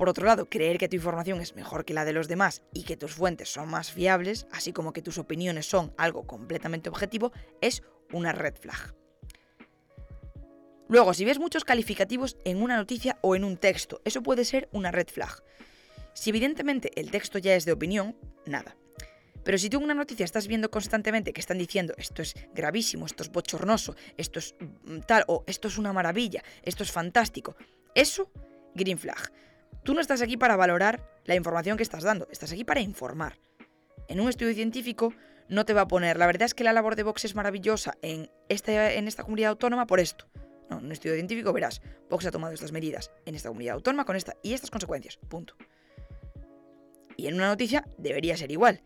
Por 0.00 0.08
otro 0.08 0.24
lado, 0.24 0.48
creer 0.48 0.78
que 0.78 0.88
tu 0.88 0.96
información 0.96 1.42
es 1.42 1.54
mejor 1.54 1.84
que 1.84 1.92
la 1.92 2.06
de 2.06 2.14
los 2.14 2.26
demás 2.26 2.62
y 2.72 2.84
que 2.84 2.96
tus 2.96 3.12
fuentes 3.12 3.52
son 3.52 3.68
más 3.68 3.92
fiables, 3.92 4.46
así 4.50 4.72
como 4.72 4.94
que 4.94 5.02
tus 5.02 5.18
opiniones 5.18 5.66
son 5.66 5.92
algo 5.98 6.26
completamente 6.26 6.88
objetivo, 6.88 7.32
es 7.60 7.82
una 8.10 8.32
red 8.32 8.54
flag. 8.54 8.94
Luego, 10.88 11.12
si 11.12 11.26
ves 11.26 11.38
muchos 11.38 11.66
calificativos 11.66 12.38
en 12.46 12.62
una 12.62 12.78
noticia 12.78 13.18
o 13.20 13.36
en 13.36 13.44
un 13.44 13.58
texto, 13.58 14.00
eso 14.06 14.22
puede 14.22 14.46
ser 14.46 14.70
una 14.72 14.90
red 14.90 15.06
flag. 15.06 15.44
Si 16.14 16.30
evidentemente 16.30 16.98
el 16.98 17.10
texto 17.10 17.38
ya 17.38 17.54
es 17.54 17.66
de 17.66 17.72
opinión, 17.72 18.16
nada. 18.46 18.78
Pero 19.44 19.58
si 19.58 19.68
tú 19.68 19.76
en 19.76 19.84
una 19.84 19.92
noticia 19.92 20.24
estás 20.24 20.46
viendo 20.46 20.70
constantemente 20.70 21.34
que 21.34 21.42
están 21.42 21.58
diciendo 21.58 21.92
esto 21.98 22.22
es 22.22 22.34
gravísimo, 22.54 23.04
esto 23.04 23.22
es 23.22 23.30
bochornoso, 23.30 23.94
esto 24.16 24.38
es 24.38 24.54
mm, 24.58 25.00
tal, 25.00 25.24
o 25.26 25.44
esto 25.46 25.68
es 25.68 25.76
una 25.76 25.92
maravilla, 25.92 26.42
esto 26.62 26.84
es 26.84 26.90
fantástico, 26.90 27.54
eso, 27.94 28.30
green 28.74 28.96
flag. 28.96 29.30
Tú 29.82 29.94
no 29.94 30.00
estás 30.00 30.22
aquí 30.22 30.36
para 30.36 30.56
valorar 30.56 31.02
la 31.24 31.34
información 31.34 31.76
que 31.76 31.82
estás 31.82 32.02
dando, 32.02 32.28
estás 32.30 32.52
aquí 32.52 32.64
para 32.64 32.80
informar. 32.80 33.38
En 34.08 34.20
un 34.20 34.28
estudio 34.28 34.54
científico 34.54 35.14
no 35.48 35.64
te 35.64 35.72
va 35.72 35.82
a 35.82 35.88
poner, 35.88 36.16
la 36.16 36.26
verdad 36.26 36.46
es 36.46 36.54
que 36.54 36.64
la 36.64 36.72
labor 36.72 36.96
de 36.96 37.02
Vox 37.02 37.24
es 37.24 37.34
maravillosa 37.34 37.94
en 38.02 38.30
esta, 38.48 38.92
en 38.92 39.08
esta 39.08 39.22
comunidad 39.22 39.50
autónoma 39.50 39.86
por 39.86 40.00
esto. 40.00 40.26
No, 40.68 40.78
en 40.78 40.86
un 40.86 40.92
estudio 40.92 41.14
científico 41.14 41.52
verás, 41.52 41.82
Vox 42.08 42.26
ha 42.26 42.30
tomado 42.30 42.54
estas 42.54 42.72
medidas 42.72 43.10
en 43.26 43.34
esta 43.34 43.48
comunidad 43.48 43.74
autónoma 43.74 44.04
con 44.04 44.16
esta 44.16 44.36
y 44.42 44.52
estas 44.52 44.70
consecuencias. 44.70 45.16
Punto. 45.16 45.56
Y 47.16 47.26
en 47.26 47.34
una 47.34 47.48
noticia 47.48 47.84
debería 47.98 48.36
ser 48.36 48.52
igual. 48.52 48.82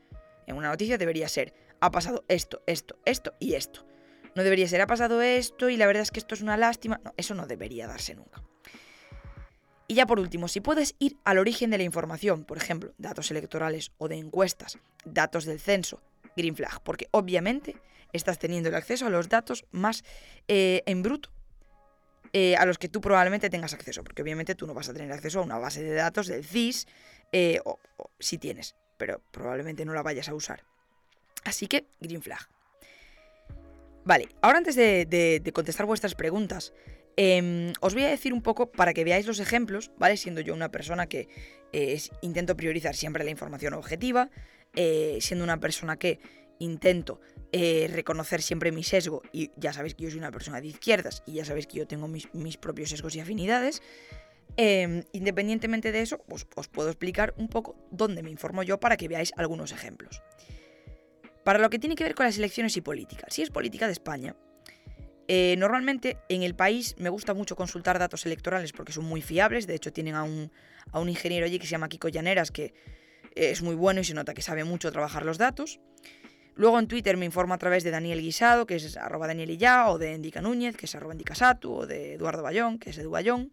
En 0.46 0.56
una 0.56 0.68
noticia 0.68 0.98
debería 0.98 1.28
ser, 1.28 1.54
ha 1.80 1.90
pasado 1.90 2.24
esto, 2.28 2.62
esto, 2.66 2.98
esto 3.04 3.34
y 3.38 3.54
esto. 3.54 3.86
No 4.34 4.42
debería 4.42 4.66
ser, 4.66 4.80
ha 4.80 4.86
pasado 4.86 5.22
esto 5.22 5.68
y 5.68 5.76
la 5.76 5.86
verdad 5.86 6.02
es 6.02 6.10
que 6.10 6.18
esto 6.18 6.34
es 6.34 6.40
una 6.40 6.56
lástima. 6.56 7.00
No, 7.04 7.14
eso 7.16 7.34
no 7.34 7.46
debería 7.46 7.86
darse 7.86 8.14
nunca. 8.14 8.42
Y 9.86 9.94
ya 9.94 10.06
por 10.06 10.18
último, 10.18 10.48
si 10.48 10.60
puedes 10.60 10.94
ir 10.98 11.16
al 11.24 11.38
origen 11.38 11.70
de 11.70 11.78
la 11.78 11.84
información, 11.84 12.44
por 12.44 12.56
ejemplo, 12.56 12.92
datos 12.96 13.30
electorales 13.30 13.92
o 13.98 14.08
de 14.08 14.16
encuestas, 14.16 14.78
datos 15.04 15.44
del 15.44 15.60
censo, 15.60 16.00
green 16.36 16.56
flag, 16.56 16.80
porque 16.82 17.08
obviamente 17.10 17.76
estás 18.12 18.38
teniendo 18.38 18.70
el 18.70 18.74
acceso 18.74 19.06
a 19.06 19.10
los 19.10 19.28
datos 19.28 19.66
más 19.70 20.04
eh, 20.48 20.82
en 20.86 21.02
bruto 21.02 21.30
eh, 22.36 22.56
a 22.56 22.66
los 22.66 22.78
que 22.78 22.88
tú 22.88 23.00
probablemente 23.00 23.48
tengas 23.48 23.74
acceso, 23.74 24.02
porque 24.02 24.20
obviamente 24.20 24.56
tú 24.56 24.66
no 24.66 24.74
vas 24.74 24.88
a 24.88 24.92
tener 24.92 25.12
acceso 25.12 25.38
a 25.38 25.42
una 25.42 25.58
base 25.58 25.84
de 25.84 25.94
datos 25.94 26.26
del 26.26 26.44
CIS, 26.44 26.88
eh, 27.30 27.60
o, 27.64 27.78
si 28.18 28.38
tienes, 28.38 28.74
pero 28.96 29.22
probablemente 29.30 29.84
no 29.84 29.94
la 29.94 30.02
vayas 30.02 30.28
a 30.28 30.34
usar. 30.34 30.64
Así 31.44 31.68
que, 31.68 31.86
green 32.00 32.22
flag. 32.22 32.53
Vale, 34.04 34.28
ahora 34.42 34.58
antes 34.58 34.76
de 34.76 35.52
contestar 35.54 35.86
vuestras 35.86 36.14
preguntas, 36.14 36.72
Em, 37.16 37.72
os 37.80 37.94
voy 37.94 38.02
a 38.02 38.08
decir 38.08 38.32
un 38.32 38.42
poco 38.42 38.72
para 38.72 38.92
que 38.92 39.04
veáis 39.04 39.26
los 39.26 39.38
ejemplos, 39.38 39.92
¿vale? 39.98 40.16
Siendo 40.16 40.40
yo 40.40 40.52
una 40.54 40.70
persona 40.70 41.06
que 41.06 41.28
eh, 41.72 42.00
intento 42.22 42.56
priorizar 42.56 42.96
siempre 42.96 43.24
la 43.24 43.30
información 43.30 43.74
objetiva, 43.74 44.30
eh, 44.74 45.18
siendo 45.20 45.44
una 45.44 45.60
persona 45.60 45.96
que 45.96 46.18
intento 46.58 47.20
eh, 47.52 47.88
reconocer 47.92 48.42
siempre 48.42 48.72
mi 48.72 48.82
sesgo, 48.82 49.22
y 49.32 49.50
ya 49.56 49.72
sabéis 49.72 49.94
que 49.94 50.04
yo 50.04 50.10
soy 50.10 50.18
una 50.18 50.32
persona 50.32 50.60
de 50.60 50.68
izquierdas, 50.68 51.22
y 51.26 51.34
ya 51.34 51.44
sabéis 51.44 51.66
que 51.66 51.78
yo 51.78 51.86
tengo 51.86 52.08
mis, 52.08 52.56
propios 52.56 52.90
sesgos 52.90 53.14
y 53.14 53.20
afinidades, 53.20 53.80
em, 54.56 55.04
independientemente 55.12 55.92
de 55.92 56.00
eso, 56.00 56.18
pues 56.26 56.46
os 56.56 56.68
puedo 56.68 56.88
explicar 56.88 57.34
un 57.36 57.48
poco 57.48 57.76
dónde 57.92 58.22
me 58.22 58.30
informo 58.30 58.64
yo 58.64 58.80
para 58.80 58.96
que 58.96 59.06
veáis 59.06 59.32
algunos 59.36 59.70
ejemplos. 59.70 60.22
Para 61.44 61.58
lo 61.58 61.70
que 61.70 61.78
tiene 61.78 61.94
que 61.94 62.04
ver 62.04 62.14
con 62.14 62.26
las 62.26 62.38
elecciones 62.38 62.76
y 62.76 62.80
política, 62.80 63.26
si 63.30 63.42
es 63.42 63.50
política 63.50 63.86
de 63.86 63.92
España, 63.92 64.34
eh, 65.28 65.54
normalmente 65.58 66.18
en 66.28 66.42
el 66.42 66.54
país 66.54 66.94
me 66.98 67.08
gusta 67.08 67.34
mucho 67.34 67.56
consultar 67.56 67.98
datos 67.98 68.26
electorales 68.26 68.72
porque 68.72 68.92
son 68.92 69.04
muy 69.04 69.22
fiables. 69.22 69.66
De 69.66 69.74
hecho, 69.74 69.92
tienen 69.92 70.14
a 70.14 70.22
un, 70.22 70.50
a 70.90 71.00
un 71.00 71.08
ingeniero 71.08 71.46
allí 71.46 71.58
que 71.58 71.66
se 71.66 71.72
llama 71.72 71.88
Kiko 71.88 72.08
Llaneras, 72.08 72.50
que 72.50 72.74
es 73.34 73.62
muy 73.62 73.74
bueno 73.74 74.00
y 74.00 74.04
se 74.04 74.14
nota 74.14 74.34
que 74.34 74.42
sabe 74.42 74.64
mucho 74.64 74.90
trabajar 74.92 75.24
los 75.24 75.38
datos. 75.38 75.80
Luego 76.56 76.78
en 76.78 76.86
Twitter 76.86 77.16
me 77.16 77.26
informo 77.26 77.54
a 77.54 77.58
través 77.58 77.82
de 77.82 77.90
Daniel 77.90 78.20
Guisado, 78.20 78.66
que 78.66 78.76
es 78.76 78.96
arroba 78.96 79.26
Daniel 79.26 79.58
o 79.88 79.98
de 79.98 80.14
Endica 80.14 80.40
Núñez, 80.40 80.76
que 80.76 80.86
es 80.86 80.94
arroba 80.94 81.12
Endicasatu, 81.12 81.72
o 81.72 81.86
de 81.86 82.14
Eduardo 82.14 82.42
Bayón, 82.42 82.78
que 82.78 82.90
es 82.90 82.98
Edu 82.98 83.10
Bayón, 83.10 83.50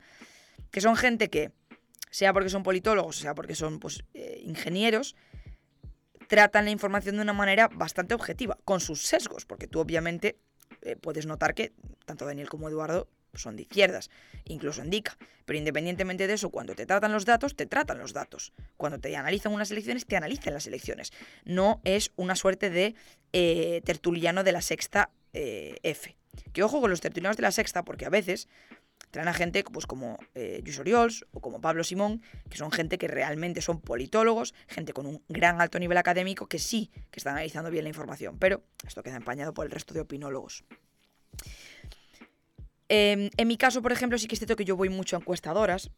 que 0.69 0.81
son 0.81 0.95
gente 0.95 1.29
que, 1.29 1.51
sea 2.11 2.31
porque 2.31 2.49
son 2.49 2.61
politólogos, 2.61 3.17
sea 3.17 3.33
porque 3.33 3.55
son 3.55 3.79
pues, 3.79 4.03
eh, 4.13 4.41
ingenieros, 4.45 5.15
tratan 6.31 6.63
la 6.63 6.71
información 6.71 7.17
de 7.17 7.23
una 7.23 7.33
manera 7.33 7.67
bastante 7.67 8.15
objetiva, 8.15 8.57
con 8.63 8.79
sus 8.79 9.05
sesgos, 9.05 9.45
porque 9.45 9.67
tú 9.67 9.81
obviamente 9.81 10.39
eh, 10.81 10.95
puedes 10.95 11.25
notar 11.25 11.53
que 11.53 11.73
tanto 12.05 12.25
Daniel 12.25 12.47
como 12.47 12.69
Eduardo 12.69 13.09
son 13.33 13.57
de 13.57 13.63
izquierdas, 13.63 14.09
incluso 14.45 14.81
indica. 14.81 15.17
Pero 15.43 15.59
independientemente 15.59 16.27
de 16.27 16.33
eso, 16.35 16.49
cuando 16.49 16.73
te 16.73 16.85
tratan 16.85 17.11
los 17.11 17.25
datos, 17.25 17.57
te 17.57 17.65
tratan 17.65 17.99
los 17.99 18.13
datos. 18.13 18.53
Cuando 18.77 18.97
te 18.97 19.13
analizan 19.13 19.51
unas 19.51 19.71
elecciones, 19.71 20.05
te 20.05 20.15
analizan 20.15 20.53
las 20.53 20.67
elecciones. 20.67 21.11
No 21.43 21.81
es 21.83 22.13
una 22.15 22.37
suerte 22.37 22.69
de 22.69 22.95
eh, 23.33 23.81
tertuliano 23.83 24.45
de 24.45 24.53
la 24.53 24.61
sexta 24.61 25.09
eh, 25.33 25.79
F. 25.83 26.15
Que 26.53 26.63
ojo 26.63 26.79
con 26.79 26.89
los 26.89 27.01
tertulianos 27.01 27.35
de 27.35 27.43
la 27.43 27.51
sexta, 27.51 27.83
porque 27.83 28.05
a 28.05 28.09
veces 28.09 28.47
traen 29.11 29.27
a 29.27 29.33
gente 29.33 29.63
pues, 29.63 29.85
como 29.85 30.17
eh, 30.33 30.63
Oriols 30.79 31.25
o 31.31 31.41
como 31.41 31.61
Pablo 31.61 31.83
Simón, 31.83 32.21
que 32.49 32.57
son 32.57 32.71
gente 32.71 32.97
que 32.97 33.07
realmente 33.07 33.61
son 33.61 33.81
politólogos, 33.81 34.53
gente 34.67 34.93
con 34.93 35.05
un 35.05 35.23
gran 35.29 35.61
alto 35.61 35.77
nivel 35.79 35.97
académico 35.97 36.47
que 36.47 36.59
sí 36.59 36.89
que 37.11 37.19
están 37.19 37.33
analizando 37.33 37.69
bien 37.69 37.83
la 37.83 37.89
información, 37.89 38.37
pero 38.39 38.63
esto 38.87 39.03
queda 39.03 39.17
empañado 39.17 39.53
por 39.53 39.65
el 39.65 39.71
resto 39.71 39.93
de 39.93 39.99
opinólogos. 39.99 40.63
Em, 42.87 43.29
en 43.37 43.47
mi 43.47 43.57
caso, 43.57 43.81
por 43.81 43.91
ejemplo, 43.91 44.17
sí 44.17 44.27
que 44.27 44.35
es 44.35 44.39
cierto 44.39 44.55
que 44.55 44.65
yo 44.65 44.75
voy 44.75 44.89
mucho 44.89 45.15
a 45.15 45.19
encuestadoras 45.19 45.91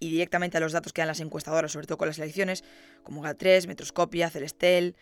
y 0.00 0.10
directamente 0.10 0.56
a 0.56 0.60
los 0.60 0.72
datos 0.72 0.92
que 0.92 1.00
dan 1.00 1.08
las 1.08 1.20
encuestadoras, 1.20 1.72
sobre 1.72 1.86
todo 1.86 1.98
con 1.98 2.08
las 2.08 2.18
elecciones, 2.18 2.64
como 3.02 3.22
GAT3, 3.22 3.66
Metroscopia, 3.66 4.30
Celestel 4.30 4.96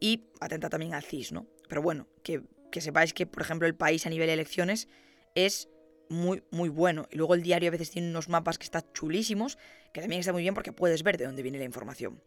y 0.00 0.24
atenta 0.40 0.68
también 0.68 0.94
al 0.94 1.02
CIS, 1.02 1.32
¿no? 1.32 1.46
Pero 1.68 1.82
bueno, 1.82 2.08
que, 2.22 2.42
que 2.70 2.80
sepáis 2.80 3.12
que, 3.12 3.26
por 3.26 3.42
ejemplo, 3.42 3.66
el 3.66 3.74
país 3.74 4.06
a 4.06 4.10
nivel 4.10 4.26
de 4.26 4.34
elecciones 4.34 4.88
es 5.34 5.68
muy, 6.08 6.42
muy 6.50 6.68
bueno. 6.68 7.06
Y 7.10 7.16
luego 7.16 7.34
el 7.34 7.42
diario 7.42 7.68
a 7.68 7.72
veces 7.72 7.90
tiene 7.90 8.08
unos 8.08 8.28
mapas 8.28 8.58
que 8.58 8.64
están 8.64 8.84
chulísimos, 8.92 9.58
que 9.92 10.00
también 10.00 10.20
está 10.20 10.32
muy 10.32 10.42
bien 10.42 10.54
porque 10.54 10.72
puedes 10.72 11.02
ver 11.02 11.18
de 11.18 11.26
dónde 11.26 11.42
viene 11.42 11.58
la 11.58 11.64
información. 11.64 12.20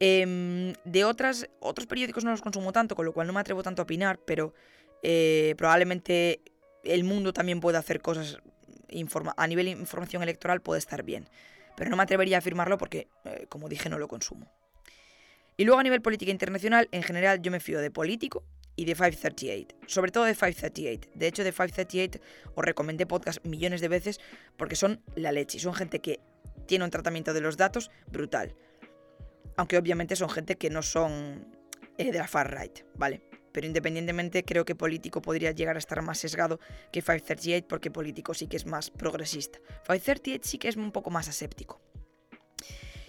Em, 0.00 0.74
de 0.84 1.04
otras, 1.04 1.48
otros 1.60 1.86
periódicos 1.86 2.24
no 2.24 2.30
los 2.30 2.40
consumo 2.40 2.72
tanto, 2.72 2.94
con 2.94 3.04
lo 3.04 3.12
cual 3.12 3.26
no 3.26 3.32
me 3.32 3.40
atrevo 3.40 3.62
tanto 3.62 3.82
a 3.82 3.84
opinar, 3.84 4.18
pero 4.24 4.54
eh, 5.02 5.54
probablemente 5.56 6.40
el 6.84 7.04
mundo 7.04 7.32
también 7.32 7.60
puede 7.60 7.78
hacer 7.78 8.00
cosas 8.00 8.38
a 9.36 9.46
nivel 9.46 9.66
de 9.66 9.72
información 9.72 10.22
electoral 10.22 10.60
puede 10.62 10.78
estar 10.78 11.02
bien. 11.02 11.28
Pero 11.76 11.90
no 11.90 11.96
me 11.96 12.02
atrevería 12.02 12.36
a 12.36 12.38
afirmarlo 12.38 12.78
porque, 12.78 13.08
eh, 13.24 13.46
como 13.48 13.68
dije, 13.68 13.88
no 13.88 13.98
lo 13.98 14.08
consumo. 14.08 14.50
Y 15.56 15.64
luego 15.64 15.80
a 15.80 15.82
nivel 15.82 16.00
política 16.00 16.30
internacional, 16.30 16.88
en 16.92 17.02
general 17.02 17.42
yo 17.42 17.50
me 17.50 17.60
fío 17.60 17.80
de 17.80 17.90
político 17.90 18.44
y 18.78 18.84
de 18.84 18.94
538. 18.94 19.76
Sobre 19.88 20.12
todo 20.12 20.24
de 20.24 20.34
538. 20.34 21.10
De 21.14 21.26
hecho, 21.26 21.42
de 21.42 21.50
538 21.50 22.20
os 22.54 22.64
recomendé 22.64 23.06
podcast 23.06 23.44
millones 23.44 23.80
de 23.80 23.88
veces 23.88 24.20
porque 24.56 24.76
son 24.76 25.02
la 25.16 25.32
leche. 25.32 25.58
Son 25.58 25.74
gente 25.74 25.98
que 25.98 26.20
tiene 26.66 26.84
un 26.84 26.90
tratamiento 26.92 27.34
de 27.34 27.40
los 27.40 27.56
datos 27.56 27.90
brutal. 28.06 28.54
Aunque 29.56 29.76
obviamente 29.76 30.14
son 30.14 30.30
gente 30.30 30.54
que 30.56 30.70
no 30.70 30.82
son 30.82 31.44
eh, 31.98 32.12
de 32.12 32.18
la 32.18 32.28
far 32.28 32.56
right, 32.56 32.84
¿vale? 32.94 33.20
Pero 33.50 33.66
independientemente 33.66 34.44
creo 34.44 34.64
que 34.64 34.76
político 34.76 35.20
podría 35.20 35.50
llegar 35.50 35.74
a 35.74 35.80
estar 35.80 36.00
más 36.02 36.18
sesgado 36.18 36.60
que 36.92 37.02
538 37.02 37.66
porque 37.66 37.90
político 37.90 38.32
sí 38.32 38.46
que 38.46 38.56
es 38.56 38.64
más 38.64 38.90
progresista. 38.90 39.58
538 39.88 40.48
sí 40.48 40.58
que 40.58 40.68
es 40.68 40.76
un 40.76 40.92
poco 40.92 41.10
más 41.10 41.28
aséptico. 41.28 41.80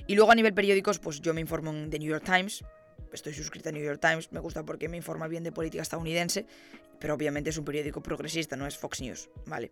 Y 0.07 0.15
luego 0.15 0.31
a 0.31 0.35
nivel 0.35 0.55
periódicos, 0.55 0.97
pues 0.97 1.21
yo 1.21 1.35
me 1.35 1.41
informo 1.41 1.69
en 1.69 1.91
The 1.91 1.99
New 1.99 2.09
York 2.09 2.25
Times. 2.25 2.63
Estoy 3.11 3.33
suscrita 3.33 3.69
a 3.69 3.71
New 3.71 3.83
York 3.83 3.99
Times, 3.99 4.31
me 4.31 4.39
gusta 4.39 4.63
porque 4.63 4.87
me 4.87 4.97
informa 4.97 5.27
bien 5.27 5.43
de 5.43 5.51
política 5.51 5.81
estadounidense, 5.81 6.45
pero 6.99 7.13
obviamente 7.13 7.49
es 7.49 7.57
un 7.57 7.65
periódico 7.65 8.01
progresista, 8.01 8.55
no 8.55 8.67
es 8.67 8.77
Fox 8.77 9.01
News, 9.01 9.29
¿vale? 9.45 9.71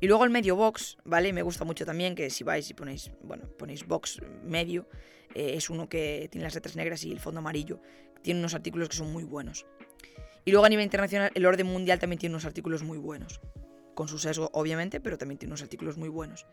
Y 0.00 0.08
luego 0.08 0.24
el 0.24 0.30
medio 0.30 0.56
Vox, 0.56 0.98
¿vale? 1.04 1.32
Me 1.32 1.42
gusta 1.42 1.64
mucho 1.64 1.86
también 1.86 2.14
que 2.14 2.28
si 2.28 2.44
vais 2.44 2.68
y 2.68 2.74
ponéis, 2.74 3.10
bueno, 3.22 3.48
ponéis 3.56 3.86
Vox 3.86 4.20
medio, 4.44 4.88
eh, 5.34 5.54
es 5.54 5.70
uno 5.70 5.88
que 5.88 6.28
tiene 6.30 6.44
las 6.44 6.54
letras 6.54 6.76
negras 6.76 7.04
y 7.04 7.12
el 7.12 7.20
fondo 7.20 7.40
amarillo. 7.40 7.80
Tiene 8.22 8.40
unos 8.40 8.54
artículos 8.54 8.88
que 8.88 8.96
son 8.96 9.12
muy 9.12 9.24
buenos. 9.24 9.66
Y 10.44 10.50
luego 10.50 10.66
a 10.66 10.68
nivel 10.68 10.84
internacional, 10.84 11.30
el 11.34 11.46
orden 11.46 11.66
mundial 11.66 11.98
también 11.98 12.18
tiene 12.18 12.34
unos 12.34 12.44
artículos 12.44 12.82
muy 12.82 12.98
buenos. 12.98 13.40
Con 13.94 14.08
su 14.08 14.18
sesgo, 14.18 14.50
obviamente, 14.52 15.00
pero 15.00 15.16
también 15.16 15.38
tiene 15.38 15.52
unos 15.52 15.62
artículos 15.62 15.96
muy 15.96 16.08
buenos. 16.08 16.46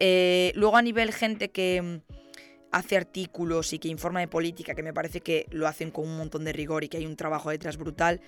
Eh, 0.00 0.52
luego 0.54 0.76
a 0.76 0.82
nivel 0.82 1.12
gente 1.12 1.50
que 1.50 1.80
mm, 1.82 2.19
hace 2.72 2.96
artículos 2.96 3.72
y 3.72 3.78
que 3.78 3.88
informa 3.88 4.20
de 4.20 4.28
política, 4.28 4.74
que 4.74 4.82
me 4.82 4.92
parece 4.92 5.20
que 5.20 5.46
lo 5.50 5.66
hacen 5.66 5.90
con 5.90 6.06
un 6.06 6.16
montón 6.16 6.44
de 6.44 6.52
rigor 6.52 6.84
y 6.84 6.88
que 6.88 6.98
hay 6.98 7.06
un 7.06 7.16
trabajo 7.16 7.50
detrás 7.50 7.76
brutal. 7.76 8.20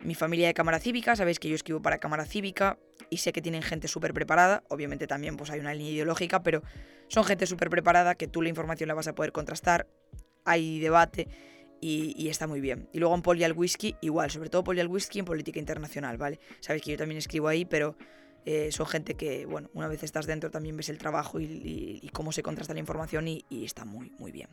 Mi 0.00 0.14
familia 0.14 0.48
de 0.48 0.54
Cámara 0.54 0.78
Cívica, 0.78 1.16
sabéis 1.16 1.38
que 1.38 1.48
yo 1.48 1.54
escribo 1.54 1.80
para 1.80 1.98
Cámara 1.98 2.26
Cívica 2.26 2.78
y 3.08 3.18
sé 3.18 3.32
que 3.32 3.40
tienen 3.40 3.62
gente 3.62 3.88
súper 3.88 4.12
preparada. 4.12 4.62
Obviamente 4.68 5.06
también 5.06 5.36
pues 5.36 5.50
hay 5.50 5.60
una 5.60 5.72
línea 5.72 5.92
ideológica, 5.92 6.42
pero 6.42 6.62
son 7.08 7.24
gente 7.24 7.46
súper 7.46 7.70
preparada 7.70 8.14
que 8.14 8.28
tú 8.28 8.42
la 8.42 8.48
información 8.48 8.88
la 8.88 8.94
vas 8.94 9.08
a 9.08 9.14
poder 9.14 9.32
contrastar. 9.32 9.86
Hay 10.44 10.80
debate 10.80 11.28
y, 11.80 12.28
está 12.28 12.46
muy 12.46 12.60
bien. 12.60 12.88
Y 12.92 12.98
luego 12.98 13.14
en 13.14 13.22
Polial 13.22 13.52
Whisky, 13.52 13.96
igual, 14.00 14.30
sobre 14.30 14.50
todo 14.50 14.64
Polial 14.64 14.88
Whisky 14.88 15.20
en 15.20 15.24
política 15.24 15.58
internacional, 15.58 16.16
¿vale? 16.16 16.40
Sabéis 16.60 16.82
que 16.82 16.92
yo 16.92 16.98
también 16.98 17.18
escribo 17.18 17.48
ahí, 17.48 17.64
pero 17.64 17.96
eh, 18.48 18.70
son 18.70 18.86
gente 18.86 19.14
que, 19.14 19.44
bueno, 19.44 19.68
una 19.74 19.88
vez 19.88 20.04
estás 20.04 20.24
dentro 20.24 20.52
también 20.52 20.76
ves 20.76 20.88
el 20.88 20.98
trabajo 20.98 21.40
y, 21.40 22.08
cómo 22.12 22.30
se 22.30 22.44
contrasta 22.44 22.72
la 22.74 22.80
información 22.80 23.26
y, 23.26 23.44
está 23.50 23.84
muy, 23.84 24.12
muy 24.18 24.30
bien. 24.30 24.48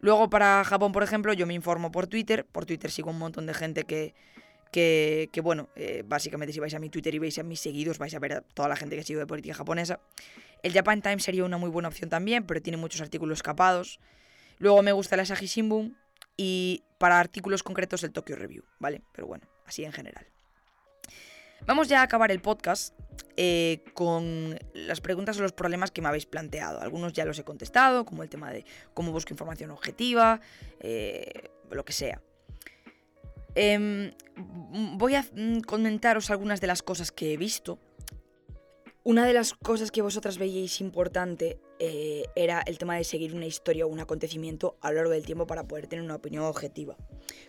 Luego 0.00 0.28
para 0.28 0.64
Japón, 0.64 0.90
por 0.90 1.04
ejemplo, 1.04 1.32
yo 1.32 1.46
me 1.46 1.54
informo 1.54 1.92
por 1.92 2.08
Twitter. 2.08 2.44
Por 2.44 2.66
Twitter 2.66 2.90
sigo 2.90 3.10
un 3.10 3.20
montón 3.20 3.46
de 3.46 3.54
gente 3.54 3.84
que, 3.84 4.14
que, 4.72 5.40
bueno, 5.40 5.68
eh, 5.76 6.02
básicamente 6.04 6.52
si 6.52 6.58
vais 6.58 6.74
a 6.74 6.80
mi 6.80 6.90
Twitter 6.90 7.14
y 7.14 7.20
veis 7.20 7.38
a 7.38 7.44
mis 7.44 7.60
seguidos, 7.60 7.98
vais 7.98 8.14
a 8.14 8.18
ver 8.18 8.32
a 8.32 8.40
toda 8.40 8.68
la 8.68 8.74
gente 8.74 8.96
que 8.96 9.04
sigo 9.04 9.20
de 9.20 9.28
política 9.28 9.54
japonesa. 9.54 10.00
El 10.64 10.72
Japan 10.72 11.02
Times 11.02 11.22
sería 11.22 11.44
una 11.44 11.58
muy 11.58 11.70
buena 11.70 11.88
opción 11.88 12.10
también, 12.10 12.44
pero 12.46 12.60
tiene 12.60 12.78
muchos 12.78 13.00
artículos 13.00 13.38
escapados. 13.38 14.00
Luego 14.58 14.82
me 14.82 14.90
gusta 14.90 15.14
el 15.14 15.20
Asahi 15.20 15.46
Shimbun 15.46 15.96
y 16.36 16.82
para 16.98 17.20
artículos 17.20 17.62
concretos 17.62 18.02
el 18.02 18.10
Tokyo 18.10 18.34
Review, 18.34 18.64
¿vale? 18.80 19.02
Pero 19.12 19.28
bueno, 19.28 19.46
así 19.66 19.84
en 19.84 19.92
general. 19.92 20.31
Vamos 21.66 21.88
ya 21.88 22.00
a 22.00 22.02
acabar 22.02 22.30
el 22.30 22.40
podcast 22.40 22.94
eh, 23.36 23.84
con 23.94 24.58
las 24.74 25.00
preguntas 25.00 25.38
o 25.38 25.42
los 25.42 25.52
problemas 25.52 25.90
que 25.90 26.02
me 26.02 26.08
habéis 26.08 26.26
planteado. 26.26 26.80
Algunos 26.80 27.12
ya 27.12 27.24
los 27.24 27.38
he 27.38 27.44
contestado, 27.44 28.04
como 28.04 28.22
el 28.22 28.28
tema 28.28 28.50
de 28.50 28.64
cómo 28.94 29.12
busco 29.12 29.32
información 29.32 29.70
objetiva, 29.70 30.40
eh, 30.80 31.50
lo 31.70 31.84
que 31.84 31.92
sea. 31.92 32.20
Em, 33.54 34.12
voy 34.96 35.14
a 35.14 35.22
mm, 35.22 35.60
comentaros 35.60 36.30
algunas 36.30 36.60
de 36.60 36.66
las 36.66 36.82
cosas 36.82 37.12
que 37.12 37.34
he 37.34 37.36
visto 37.36 37.78
una 39.04 39.26
de 39.26 39.32
las 39.32 39.54
cosas 39.54 39.90
que 39.90 40.02
vosotras 40.02 40.38
veíais 40.38 40.80
importante 40.80 41.58
eh, 41.84 42.26
era 42.36 42.62
el 42.64 42.78
tema 42.78 42.94
de 42.94 43.02
seguir 43.02 43.34
una 43.34 43.46
historia 43.46 43.86
o 43.86 43.88
un 43.88 43.98
acontecimiento 43.98 44.76
a 44.80 44.90
lo 44.90 44.98
largo 44.98 45.10
del 45.10 45.26
tiempo 45.26 45.48
para 45.48 45.66
poder 45.66 45.88
tener 45.88 46.04
una 46.04 46.14
opinión 46.14 46.44
objetiva. 46.44 46.96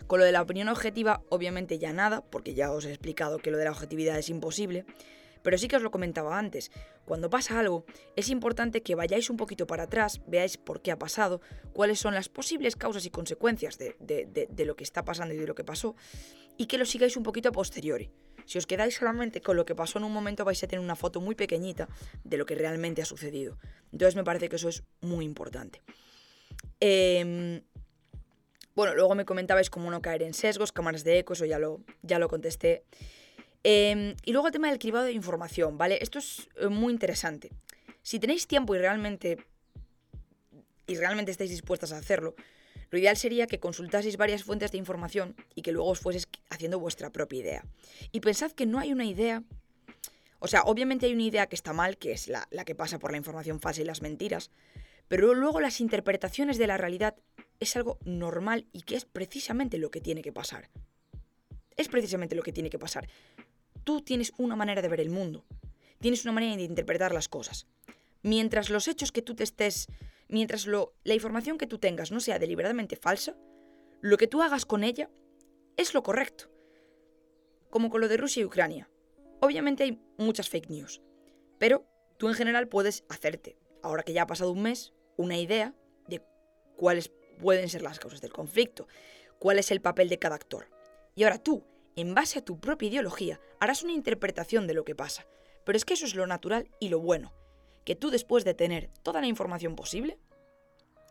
Con 0.08 0.18
lo 0.18 0.24
de 0.24 0.32
la 0.32 0.42
opinión 0.42 0.68
objetiva, 0.68 1.22
obviamente 1.28 1.78
ya 1.78 1.92
nada, 1.92 2.20
porque 2.20 2.52
ya 2.52 2.72
os 2.72 2.84
he 2.84 2.88
explicado 2.88 3.38
que 3.38 3.52
lo 3.52 3.58
de 3.58 3.66
la 3.66 3.70
objetividad 3.70 4.18
es 4.18 4.28
imposible, 4.30 4.86
pero 5.44 5.56
sí 5.56 5.68
que 5.68 5.76
os 5.76 5.82
lo 5.82 5.92
comentaba 5.92 6.36
antes, 6.36 6.72
cuando 7.04 7.30
pasa 7.30 7.60
algo, 7.60 7.84
es 8.16 8.28
importante 8.28 8.82
que 8.82 8.96
vayáis 8.96 9.30
un 9.30 9.36
poquito 9.36 9.68
para 9.68 9.84
atrás, 9.84 10.20
veáis 10.26 10.56
por 10.56 10.82
qué 10.82 10.90
ha 10.90 10.98
pasado, 10.98 11.40
cuáles 11.72 12.00
son 12.00 12.14
las 12.14 12.28
posibles 12.28 12.74
causas 12.74 13.06
y 13.06 13.10
consecuencias 13.10 13.78
de, 13.78 13.94
de 14.00 14.64
lo 14.64 14.74
que 14.74 14.82
está 14.82 15.04
pasando 15.04 15.32
y 15.34 15.36
de 15.38 15.46
lo 15.46 15.54
que 15.54 15.62
pasó, 15.62 15.94
y 16.56 16.66
que 16.66 16.76
lo 16.76 16.86
sigáis 16.86 17.16
un 17.16 17.22
poquito 17.22 17.50
a 17.50 17.52
posteriori. 17.52 18.10
Si 18.46 18.58
os 18.58 18.66
quedáis 18.66 18.94
solamente 18.94 19.40
con 19.40 19.56
lo 19.56 19.64
que 19.64 19.74
pasó 19.74 19.98
en 19.98 20.04
un 20.04 20.12
momento 20.12 20.44
vais 20.44 20.62
a 20.62 20.66
tener 20.66 20.84
una 20.84 20.96
foto 20.96 21.20
muy 21.20 21.34
pequeñita 21.34 21.88
de 22.24 22.36
lo 22.36 22.46
que 22.46 22.54
realmente 22.54 23.02
ha 23.02 23.04
sucedido. 23.04 23.58
Entonces 23.92 24.16
me 24.16 24.24
parece 24.24 24.48
que 24.48 24.56
eso 24.56 24.68
es 24.68 24.82
muy 25.00 25.24
importante. 25.24 25.82
Em, 26.80 27.62
bueno, 28.74 28.94
luego 28.94 29.14
me 29.14 29.24
comentabais 29.24 29.70
cómo 29.70 29.90
no 29.90 30.02
caer 30.02 30.22
en 30.22 30.34
sesgos, 30.34 30.72
cámaras 30.72 31.04
de 31.04 31.18
eco, 31.20 31.32
eso 31.32 31.44
ya 31.44 31.58
lo, 31.58 31.80
ya 32.02 32.18
lo 32.18 32.28
contesté. 32.28 32.84
Em, 33.62 34.14
y 34.24 34.32
luego 34.32 34.48
el 34.48 34.52
tema 34.52 34.68
del 34.68 34.78
cribado 34.78 35.06
de 35.06 35.12
información, 35.12 35.78
¿vale? 35.78 35.98
Esto 36.02 36.18
es 36.18 36.48
eh, 36.56 36.68
muy 36.68 36.92
interesante. 36.92 37.50
Si 38.02 38.18
tenéis 38.18 38.46
tiempo 38.46 38.74
y 38.74 38.78
realmente, 38.78 39.38
y 40.86 40.96
realmente 40.96 41.30
estáis 41.30 41.50
dispuestas 41.50 41.92
a 41.92 41.96
hacerlo, 41.98 42.34
lo 42.90 42.98
ideal 42.98 43.16
sería 43.16 43.46
que 43.46 43.60
consultaseis 43.60 44.16
varias 44.16 44.44
fuentes 44.44 44.72
de 44.72 44.78
información 44.78 45.36
y 45.54 45.62
que 45.62 45.72
luego 45.72 45.90
os 45.90 46.00
fueseis 46.00 46.28
haciendo 46.50 46.78
vuestra 46.78 47.10
propia 47.10 47.40
idea. 47.40 47.64
Y 48.12 48.20
pensad 48.20 48.52
que 48.52 48.66
no 48.66 48.78
hay 48.78 48.92
una 48.92 49.04
idea... 49.04 49.42
O 50.38 50.46
sea, 50.46 50.62
obviamente 50.62 51.06
hay 51.06 51.14
una 51.14 51.22
idea 51.22 51.46
que 51.46 51.56
está 51.56 51.72
mal, 51.72 51.96
que 51.96 52.12
es 52.12 52.28
la, 52.28 52.46
que 52.66 52.74
pasa 52.74 52.98
por 52.98 53.10
la 53.10 53.16
información 53.16 53.60
falsa 53.60 53.80
y 53.80 53.84
las 53.84 54.02
mentiras, 54.02 54.50
pero 55.08 55.32
luego 55.32 55.60
las 55.60 55.80
interpretaciones 55.80 56.58
de 56.58 56.66
la 56.66 56.76
realidad 56.76 57.16
es 57.60 57.76
algo 57.76 57.98
normal 58.04 58.66
y 58.72 58.82
que 58.82 58.96
es 58.96 59.06
precisamente 59.06 59.78
lo 59.78 59.90
que 59.90 60.02
tiene 60.02 60.20
que 60.20 60.32
pasar. 60.32 60.68
Es 61.76 61.88
precisamente 61.88 62.36
lo 62.36 62.42
que 62.42 62.52
tiene 62.52 62.68
que 62.68 62.78
pasar. 62.78 63.08
Tú 63.84 64.02
tienes 64.02 64.32
una 64.36 64.54
manera 64.54 64.82
de 64.82 64.88
ver 64.88 65.00
el 65.00 65.08
mundo, 65.08 65.46
tienes 65.98 66.24
una 66.24 66.32
manera 66.32 66.56
de 66.56 66.62
interpretar 66.62 67.14
las 67.14 67.28
cosas. 67.28 67.66
Mientras 68.22 68.70
los 68.70 68.88
hechos 68.88 69.12
que 69.12 69.22
tú 69.22 69.34
te 69.34 69.44
estés 69.44 69.88
mientras 70.28 70.66
lo, 70.66 70.94
la 71.04 71.14
información 71.14 71.58
que 71.58 71.66
tú 71.66 71.78
tengas 71.78 72.12
no 72.12 72.20
sea 72.20 72.38
deliberadamente 72.38 72.96
falsa, 72.96 73.36
lo 74.00 74.16
que 74.16 74.26
tú 74.26 74.42
hagas 74.42 74.66
con 74.66 74.84
ella 74.84 75.10
es 75.76 75.94
lo 75.94 76.02
correcto. 76.02 76.50
Como 77.70 77.90
con 77.90 78.00
lo 78.00 78.08
de 78.08 78.16
Rusia 78.16 78.42
y 78.42 78.44
Ucrania. 78.44 78.88
Obviamente 79.40 79.82
hay 79.84 80.00
muchas 80.16 80.48
fake 80.48 80.70
news, 80.70 81.02
pero 81.58 81.86
tú 82.18 82.28
en 82.28 82.34
general 82.34 82.68
puedes 82.68 83.04
hacerte, 83.08 83.58
ahora 83.82 84.02
que 84.02 84.12
ya 84.12 84.22
ha 84.22 84.26
pasado 84.26 84.52
un 84.52 84.62
mes, 84.62 84.94
una 85.16 85.36
idea 85.36 85.74
de 86.06 86.22
cuáles 86.76 87.10
pueden 87.38 87.68
ser 87.68 87.82
las 87.82 87.98
causas 87.98 88.20
del 88.20 88.32
conflicto, 88.32 88.86
cuál 89.38 89.58
es 89.58 89.70
el 89.70 89.80
papel 89.80 90.08
de 90.08 90.18
cada 90.18 90.36
actor. 90.36 90.70
Y 91.14 91.24
ahora 91.24 91.38
tú, 91.38 91.64
en 91.96 92.14
base 92.14 92.38
a 92.38 92.44
tu 92.44 92.58
propia 92.60 92.88
ideología, 92.88 93.40
harás 93.60 93.82
una 93.82 93.92
interpretación 93.92 94.66
de 94.66 94.74
lo 94.74 94.84
que 94.84 94.94
pasa. 94.94 95.26
Pero 95.64 95.76
es 95.76 95.84
que 95.84 95.94
eso 95.94 96.06
es 96.06 96.14
lo 96.14 96.26
natural 96.26 96.68
y 96.80 96.88
lo 96.88 97.00
bueno 97.00 97.32
que 97.84 97.96
tú 97.96 98.10
después 98.10 98.44
de 98.44 98.54
tener 98.54 98.90
toda 99.02 99.20
la 99.20 99.26
información 99.26 99.76
posible, 99.76 100.18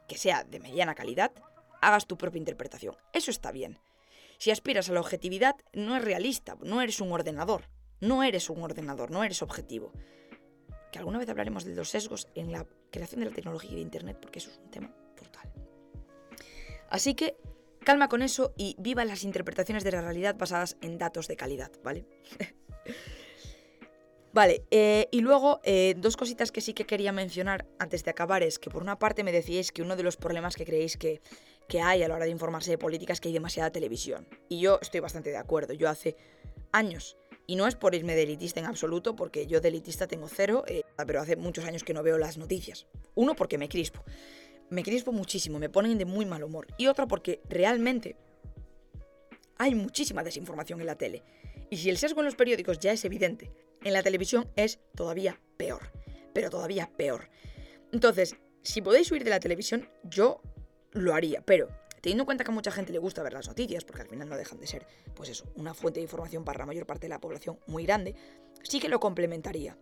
que 0.07 0.17
sea 0.17 0.43
de 0.43 0.59
mediana 0.59 0.95
calidad, 0.95 1.31
hagas 1.81 2.07
tu 2.07 2.17
propia 2.17 2.39
interpretación. 2.39 2.95
Eso 3.13 3.31
está 3.31 3.51
bien. 3.51 3.79
Si 4.37 4.51
aspiras 4.51 4.89
a 4.89 4.93
la 4.93 4.99
objetividad, 4.99 5.55
no 5.73 5.95
es 5.95 6.03
realista, 6.03 6.57
no 6.61 6.81
eres 6.81 6.99
un 6.99 7.11
ordenador. 7.11 7.69
No 8.01 8.21
eres 8.23 8.49
un 8.49 8.61
ordenador, 8.61 9.11
no 9.11 9.23
eres 9.23 9.41
objetivo. 9.41 9.93
Que 10.91 10.99
alguna 10.99 11.19
vez 11.19 11.29
hablaremos 11.29 11.63
de 11.63 11.73
los 11.73 11.89
sesgos 11.89 12.27
en 12.35 12.51
la 12.51 12.67
creación 12.91 13.21
de 13.21 13.27
la 13.27 13.35
tecnología 13.35 13.71
y 13.71 13.75
de 13.75 13.81
Internet, 13.81 14.17
porque 14.21 14.39
eso 14.39 14.51
es 14.51 14.57
un 14.57 14.69
tema 14.69 14.93
brutal. 15.15 15.49
Así 16.89 17.15
que 17.15 17.37
calma 17.85 18.09
con 18.09 18.21
eso 18.21 18.53
y 18.57 18.75
viva 18.77 19.05
las 19.05 19.23
interpretaciones 19.23 19.85
de 19.85 19.93
la 19.93 20.01
realidad 20.01 20.35
basadas 20.35 20.75
en 20.81 20.97
datos 20.97 21.29
de 21.29 21.37
calidad, 21.37 21.71
¿vale? 21.81 22.05
Vale, 24.33 24.65
eh, 24.71 25.07
y 25.11 25.21
luego 25.21 25.61
eh, 25.63 25.93
dos 25.95 26.17
cositas 26.17 26.51
que 26.51 26.59
sí 26.59 26.73
que 26.73 26.85
quería 26.85 27.11
mencionar 27.11 27.67
antes 27.77 28.03
de 28.03 28.09
acabar 28.09 28.41
es 28.41 28.57
que 28.57 28.71
por 28.71 28.81
una 28.81 28.97
parte 28.97 29.23
me 29.23 29.31
decíais 29.31 29.71
que 29.71 29.83
uno 29.83 29.95
de 29.95 30.01
los 30.01 30.17
problemas 30.17 30.55
que 30.55 30.65
creéis 30.65 30.97
que, 30.97 31.21
que 31.67 31.81
hay 31.81 32.01
a 32.01 32.07
la 32.07 32.15
hora 32.15 32.25
de 32.25 32.31
informarse 32.31 32.71
de 32.71 32.79
política 32.79 33.13
es 33.13 33.21
que 33.21 33.27
hay 33.27 33.33
demasiada 33.33 33.71
televisión. 33.71 34.27
Y 34.49 34.59
yo 34.59 34.79
estoy 34.81 35.01
bastante 35.01 35.29
de 35.29 35.37
acuerdo. 35.37 35.73
Yo 35.73 35.87
hace 35.87 36.15
años, 36.71 37.15
y 37.45 37.55
no 37.55 37.67
es 37.67 37.75
por 37.75 37.93
irme 37.93 38.15
de 38.15 38.23
elitista 38.23 38.59
en 38.59 38.65
absoluto, 38.65 39.15
porque 39.15 39.45
yo 39.45 39.61
de 39.61 39.67
elitista 39.67 40.07
tengo 40.07 40.27
cero, 40.27 40.63
eh, 40.67 40.81
pero 41.05 41.21
hace 41.21 41.35
muchos 41.35 41.65
años 41.65 41.83
que 41.83 41.93
no 41.93 42.01
veo 42.01 42.17
las 42.17 42.39
noticias. 42.39 42.87
Uno, 43.13 43.35
porque 43.35 43.59
me 43.59 43.69
crispo. 43.69 44.03
Me 44.71 44.81
crispo 44.81 45.11
muchísimo, 45.11 45.59
me 45.59 45.69
ponen 45.69 45.99
de 45.99 46.05
muy 46.05 46.25
mal 46.25 46.43
humor. 46.43 46.65
Y 46.79 46.87
otro, 46.87 47.07
porque 47.07 47.39
realmente 47.49 48.15
hay 49.57 49.75
muchísima 49.75 50.23
desinformación 50.23 50.81
en 50.81 50.87
la 50.87 50.97
tele. 50.97 51.21
Y 51.69 51.77
si 51.77 51.91
el 51.91 51.97
sesgo 51.97 52.21
en 52.21 52.25
los 52.25 52.35
periódicos 52.35 52.79
ya 52.79 52.91
es 52.91 53.05
evidente, 53.05 53.51
en 53.83 53.93
la 53.93 54.03
televisión 54.03 54.49
es 54.55 54.79
todavía 54.95 55.39
peor. 55.57 55.91
Pero 56.33 56.49
todavía 56.49 56.89
peor. 56.97 57.29
Entonces, 57.91 58.35
si 58.63 58.81
podéis 58.81 59.11
huir 59.11 59.23
de 59.23 59.29
la 59.29 59.39
televisión, 59.39 59.89
yo 60.03 60.41
lo 60.91 61.13
haría, 61.13 61.41
pero 61.41 61.67
teniendo 62.01 62.23
en 62.23 62.25
cuenta 62.25 62.43
que 62.43 62.51
a 62.51 62.53
mucha 62.53 62.71
gente 62.71 62.91
le 62.91 62.99
gusta 62.99 63.23
ver 63.23 63.33
las 63.33 63.47
noticias, 63.47 63.85
porque 63.85 64.01
al 64.01 64.09
final 64.09 64.27
no 64.27 64.35
dejan 64.35 64.59
de 64.59 64.67
ser, 64.67 64.85
pues 65.15 65.29
eso, 65.29 65.45
una 65.55 65.73
fuente 65.73 65.99
de 65.99 66.03
información 66.03 66.43
para 66.43 66.59
la 66.59 66.65
mayor 66.65 66.85
parte 66.85 67.05
de 67.05 67.09
la 67.09 67.21
población 67.21 67.59
muy 67.65 67.85
grande, 67.85 68.13
sí 68.61 68.79
que 68.79 68.89
lo 68.89 68.99
complementaría. 68.99 69.77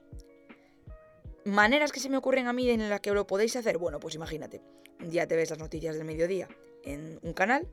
Maneras 1.46 1.92
que 1.92 2.00
se 2.00 2.10
me 2.10 2.18
ocurren 2.18 2.48
a 2.48 2.54
mí 2.54 2.70
en 2.70 2.88
las 2.90 3.02
que 3.02 3.12
lo 3.12 3.26
podéis 3.26 3.56
hacer, 3.56 3.80
bueno, 3.80 4.00
pues 4.00 4.14
imagínate, 4.14 4.62
un 5.00 5.10
día 5.10 5.28
te 5.28 5.36
ves 5.36 5.50
las 5.50 5.58
noticias 5.58 5.96
del 5.96 6.06
mediodía 6.06 6.48
en 6.84 7.20
un 7.24 7.34
canal, 7.34 7.68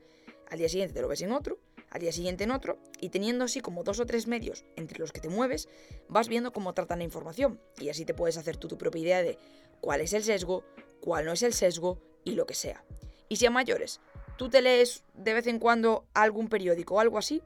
al 0.49 0.57
día 0.57 0.67
siguiente 0.67 0.95
te 0.95 1.01
lo 1.01 1.07
ves 1.07 1.21
en 1.21 1.31
otro, 1.31 1.59
al 1.91 2.01
día 2.01 2.11
siguiente 2.11 2.43
en 2.43 2.51
otro, 2.51 2.79
y 2.99 3.09
teniendo 3.09 3.45
así 3.45 3.61
como 3.61 3.83
dos 3.83 3.99
o 3.99 4.05
tres 4.05 4.27
medios 4.27 4.65
entre 4.75 4.99
los 4.99 5.11
que 5.11 5.21
te 5.21 5.29
mueves, 5.29 5.67
vas 6.07 6.27
viendo 6.27 6.53
cómo 6.53 6.73
tratan 6.73 6.99
la 6.99 7.05
información, 7.05 7.59
y 7.79 7.89
así 7.89 8.05
te 8.05 8.13
puedes 8.13 8.37
hacer 8.37 8.57
tú 8.57 8.67
tu 8.67 8.77
propia 8.77 9.01
idea 9.01 9.23
de 9.23 9.37
cuál 9.81 10.01
es 10.01 10.13
el 10.13 10.23
sesgo, 10.23 10.63
cuál 11.01 11.25
no 11.25 11.33
es 11.33 11.43
el 11.43 11.53
sesgo 11.53 12.01
y 12.23 12.31
lo 12.31 12.45
que 12.45 12.55
sea. 12.55 12.83
Y 13.27 13.37
si 13.37 13.45
a 13.45 13.51
mayores, 13.51 14.01
tú 14.37 14.49
te 14.49 14.61
lees 14.61 15.03
de 15.13 15.33
vez 15.33 15.47
en 15.47 15.59
cuando 15.59 16.05
algún 16.13 16.47
periódico 16.47 16.95
o 16.95 16.99
algo 16.99 17.17
así, 17.17 17.41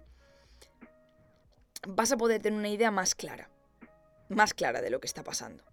vas 1.88 2.12
a 2.12 2.17
poder 2.17 2.41
tener 2.41 2.58
una 2.58 2.69
idea 2.69 2.91
más 2.91 3.15
clara, 3.15 3.49
más 4.29 4.53
clara 4.53 4.82
de 4.82 4.89
lo 4.89 4.99
que 4.99 5.08
está 5.08 5.23
pasando. 5.23 5.63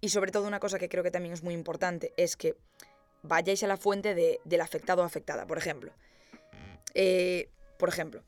Y 0.00 0.10
sobre 0.10 0.32
todo 0.32 0.46
una 0.46 0.60
cosa 0.60 0.78
que 0.78 0.88
creo 0.88 1.02
que 1.02 1.10
también 1.10 1.32
es 1.32 1.42
muy 1.42 1.54
importante 1.54 2.12
es 2.16 2.36
que 2.36 2.56
vayáis 3.22 3.62
a 3.62 3.66
la 3.66 3.76
fuente 3.76 4.14
del 4.44 4.60
afectado 4.60 5.02
o 5.02 5.04
afectada. 5.04 5.46
Por 5.46 5.58
ejemplo, 5.58 5.92
eh, 6.92 7.48
por 7.78 7.88
ejemplo, 7.88 8.22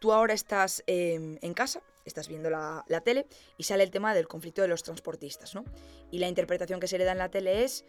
tú 0.00 0.12
ahora 0.12 0.34
estás 0.34 0.82
em, 0.86 1.38
en 1.42 1.54
casa, 1.54 1.80
estás 2.04 2.28
viendo 2.28 2.50
la, 2.50 2.84
tele 3.04 3.26
y 3.56 3.64
sale 3.64 3.84
el 3.84 3.90
tema 3.90 4.14
del 4.14 4.28
conflicto 4.28 4.62
de 4.62 4.68
los 4.68 4.82
transportistas, 4.82 5.54
¿no? 5.54 5.64
Y 6.10 6.18
la 6.18 6.28
interpretación 6.28 6.80
que 6.80 6.88
se 6.88 6.98
le 6.98 7.04
da 7.04 7.12
en 7.12 7.18
la 7.18 7.30
tele 7.30 7.64
es 7.64 7.84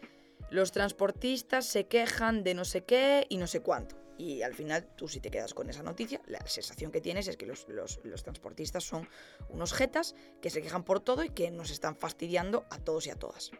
los 0.50 0.72
transportistas 0.72 1.66
se 1.66 1.86
quejan 1.86 2.44
de 2.44 2.54
no 2.54 2.64
sé 2.64 2.84
qué 2.84 3.26
y 3.28 3.36
no 3.38 3.46
sé 3.46 3.60
cuánto. 3.60 3.96
Y 4.16 4.42
al 4.42 4.54
final 4.54 4.86
tú 4.96 5.08
si 5.08 5.18
te 5.18 5.30
quedas 5.30 5.54
con 5.54 5.68
esa 5.68 5.82
noticia, 5.82 6.20
la 6.26 6.40
sensación 6.46 6.92
que 6.92 7.00
tienes 7.00 7.26
es 7.26 7.36
que 7.36 7.46
los, 7.46 7.66
los, 7.68 8.00
los, 8.04 8.22
transportistas 8.22 8.84
son 8.84 9.08
unos 9.48 9.72
jetas 9.72 10.14
que 10.40 10.50
se 10.50 10.62
quejan 10.62 10.84
por 10.84 11.00
todo 11.00 11.24
y 11.24 11.30
que 11.30 11.50
nos 11.50 11.70
están 11.70 11.96
fastidiando 11.96 12.64
a 12.70 12.78
todos 12.78 13.08
y 13.08 13.10
a 13.10 13.16
todas. 13.16 13.50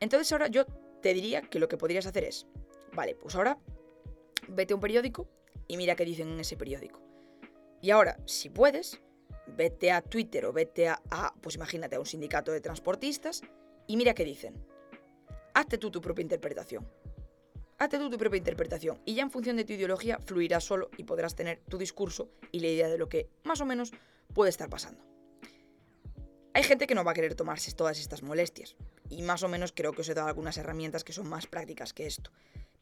Entonces 0.00 0.32
ahora 0.32 0.48
yo 0.48 0.64
te 1.02 1.12
diría 1.12 1.42
que 1.42 1.58
lo 1.58 1.68
que 1.68 1.76
podrías 1.76 2.06
hacer 2.06 2.24
es, 2.24 2.46
vale, 2.94 3.14
pues 3.14 3.34
ahora 3.34 3.58
vete 4.48 4.72
a 4.72 4.76
un 4.76 4.80
periódico 4.80 5.28
y 5.68 5.76
mira 5.76 5.96
qué 5.96 6.04
dicen 6.04 6.28
en 6.28 6.40
ese 6.40 6.56
periódico. 6.56 7.00
Y 7.80 7.90
ahora, 7.90 8.16
si 8.26 8.48
puedes, 8.50 9.00
vete 9.46 9.92
a 9.92 10.02
Twitter 10.02 10.46
o 10.46 10.52
vete 10.52 10.88
a, 10.88 11.00
pues 11.40 11.56
imagínate, 11.56 11.96
a 11.96 12.00
un 12.00 12.06
sindicato 12.06 12.52
de 12.52 12.60
transportistas 12.60 13.42
y 13.86 13.96
mira 13.96 14.14
qué 14.14 14.24
dicen. 14.24 14.54
Hazte 15.52 15.78
tú 15.78 15.90
tu 15.90 16.00
propia 16.00 16.22
interpretación. 16.22 16.88
Hazte 17.78 17.98
tú 17.98 18.08
tu 18.08 18.18
propia 18.18 18.38
interpretación 18.38 19.00
y 19.04 19.14
ya 19.14 19.22
en 19.22 19.30
función 19.30 19.56
de 19.56 19.64
tu 19.64 19.72
ideología 19.72 20.18
fluirás 20.18 20.64
solo 20.64 20.90
y 20.96 21.04
podrás 21.04 21.34
tener 21.34 21.60
tu 21.68 21.76
discurso 21.76 22.30
y 22.52 22.60
la 22.60 22.68
idea 22.68 22.88
de 22.88 22.98
lo 22.98 23.08
que 23.08 23.28
más 23.42 23.60
o 23.60 23.66
menos 23.66 23.92
puede 24.32 24.50
estar 24.50 24.70
pasando. 24.70 25.04
Hay 26.54 26.62
gente 26.62 26.86
que 26.86 26.94
no 26.94 27.04
va 27.04 27.10
a 27.10 27.14
querer 27.14 27.34
tomarse 27.34 27.72
todas 27.72 27.98
estas 27.98 28.22
molestias 28.22 28.76
y 29.10 29.22
más 29.22 29.42
o 29.42 29.48
menos 29.48 29.72
creo 29.72 29.92
que 29.92 30.02
os 30.02 30.08
he 30.08 30.14
dado 30.14 30.28
algunas 30.28 30.56
herramientas 30.56 31.02
que 31.02 31.12
son 31.12 31.28
más 31.28 31.46
prácticas 31.46 31.92
que 31.92 32.06
esto. 32.06 32.30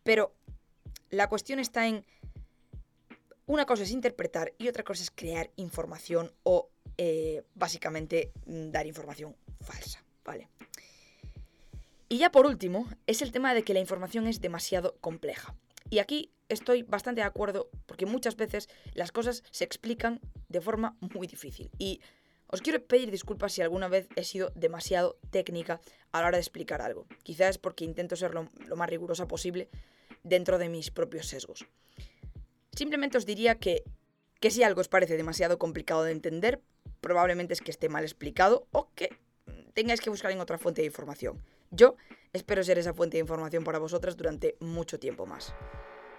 Pero 0.02 0.34
la 1.08 1.28
cuestión 1.28 1.58
está 1.58 1.86
en 1.86 2.04
una 3.52 3.66
cosa 3.66 3.82
es 3.82 3.90
interpretar 3.90 4.54
y 4.56 4.68
otra 4.68 4.82
cosa 4.82 5.02
es 5.02 5.10
crear 5.10 5.50
información 5.56 6.32
o 6.42 6.70
eh, 6.96 7.42
básicamente 7.54 8.32
mm, 8.46 8.70
dar 8.70 8.86
información 8.86 9.36
falsa, 9.60 10.02
¿vale? 10.24 10.48
Y 12.08 12.18
ya 12.18 12.32
por 12.32 12.46
último, 12.46 12.88
es 13.06 13.20
el 13.20 13.30
tema 13.30 13.52
de 13.52 13.62
que 13.62 13.74
la 13.74 13.80
información 13.80 14.26
es 14.26 14.40
demasiado 14.40 14.96
compleja. 15.00 15.54
Y 15.90 15.98
aquí 15.98 16.32
estoy 16.48 16.82
bastante 16.82 17.20
de 17.20 17.26
acuerdo 17.26 17.68
porque 17.86 18.06
muchas 18.06 18.36
veces 18.36 18.68
las 18.94 19.12
cosas 19.12 19.42
se 19.50 19.64
explican 19.64 20.20
de 20.48 20.60
forma 20.62 20.96
muy 21.00 21.26
difícil. 21.26 21.70
Y 21.78 22.00
os 22.46 22.62
quiero 22.62 22.82
pedir 22.82 23.10
disculpas 23.10 23.52
si 23.52 23.60
alguna 23.60 23.88
vez 23.88 24.08
he 24.16 24.24
sido 24.24 24.50
demasiado 24.54 25.18
técnica 25.30 25.80
a 26.10 26.20
la 26.20 26.28
hora 26.28 26.36
de 26.38 26.42
explicar 26.42 26.80
algo. 26.80 27.06
Quizás 27.22 27.50
es 27.50 27.58
porque 27.58 27.84
intento 27.84 28.16
ser 28.16 28.32
lo, 28.32 28.48
lo 28.66 28.76
más 28.76 28.88
rigurosa 28.88 29.28
posible 29.28 29.68
dentro 30.22 30.58
de 30.58 30.70
mis 30.70 30.90
propios 30.90 31.26
sesgos. 31.26 31.66
Simplemente 32.74 33.18
os 33.18 33.26
diría 33.26 33.58
que, 33.58 33.84
que 34.40 34.50
si 34.50 34.62
algo 34.62 34.80
os 34.80 34.88
parece 34.88 35.16
demasiado 35.16 35.58
complicado 35.58 36.04
de 36.04 36.12
entender, 36.12 36.62
probablemente 37.00 37.52
es 37.52 37.60
que 37.60 37.70
esté 37.70 37.88
mal 37.88 38.04
explicado 38.04 38.66
o 38.72 38.88
que 38.94 39.10
tengáis 39.74 40.00
que 40.00 40.10
buscar 40.10 40.30
en 40.32 40.40
otra 40.40 40.58
fuente 40.58 40.80
de 40.80 40.86
información. 40.86 41.42
Yo 41.70 41.96
espero 42.32 42.64
ser 42.64 42.78
esa 42.78 42.94
fuente 42.94 43.16
de 43.16 43.22
información 43.22 43.64
para 43.64 43.78
vosotras 43.78 44.16
durante 44.16 44.56
mucho 44.60 44.98
tiempo 44.98 45.26
más. 45.26 45.54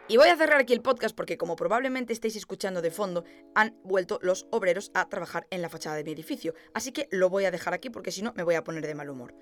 Y 0.07 0.17
voy 0.17 0.27
a 0.27 0.35
cerrar 0.35 0.59
aquí 0.59 0.73
el 0.73 0.81
podcast 0.81 1.15
porque 1.15 1.37
como 1.37 1.55
probablemente 1.55 2.11
estéis 2.11 2.35
escuchando 2.35 2.81
de 2.81 2.91
fondo, 2.91 3.23
han 3.55 3.77
vuelto 3.83 4.19
los 4.21 4.47
obreros 4.51 4.91
a 4.93 5.07
trabajar 5.07 5.47
en 5.49 5.61
la 5.61 5.69
fachada 5.69 5.95
de 5.95 6.03
mi 6.03 6.11
edificio, 6.11 6.53
así 6.73 6.91
que 6.91 7.07
lo 7.09 7.29
voy 7.29 7.45
a 7.45 7.51
dejar 7.51 7.73
aquí 7.73 7.89
porque 7.89 8.11
si 8.11 8.21
no 8.21 8.33
me 8.35 8.43
voy 8.43 8.55
a 8.55 8.63
poner 8.63 8.85
de 8.85 8.95
mal 8.95 9.09
humor. 9.09 9.33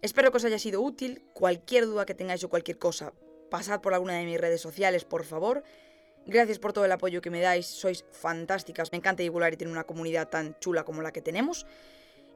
Espero 0.00 0.30
que 0.30 0.36
os 0.36 0.44
haya 0.44 0.60
sido 0.60 0.80
útil, 0.80 1.24
cualquier 1.34 1.86
duda 1.86 2.06
que 2.06 2.14
tengáis 2.14 2.44
o 2.44 2.48
cualquier 2.48 2.78
cosa, 2.78 3.12
pasad 3.50 3.80
por 3.80 3.92
alguna 3.92 4.14
de 4.14 4.24
mis 4.24 4.40
redes 4.40 4.60
sociales, 4.60 5.04
por 5.04 5.24
favor. 5.24 5.64
Gracias 6.28 6.58
por 6.58 6.74
todo 6.74 6.84
el 6.84 6.92
apoyo 6.92 7.22
que 7.22 7.30
me 7.30 7.40
dais, 7.40 7.64
sois 7.64 8.04
fantásticas, 8.12 8.92
me 8.92 8.98
encanta 8.98 9.22
divulgar 9.22 9.54
y 9.54 9.56
tener 9.56 9.72
una 9.72 9.84
comunidad 9.84 10.28
tan 10.28 10.58
chula 10.60 10.84
como 10.84 11.00
la 11.00 11.10
que 11.10 11.22
tenemos. 11.22 11.64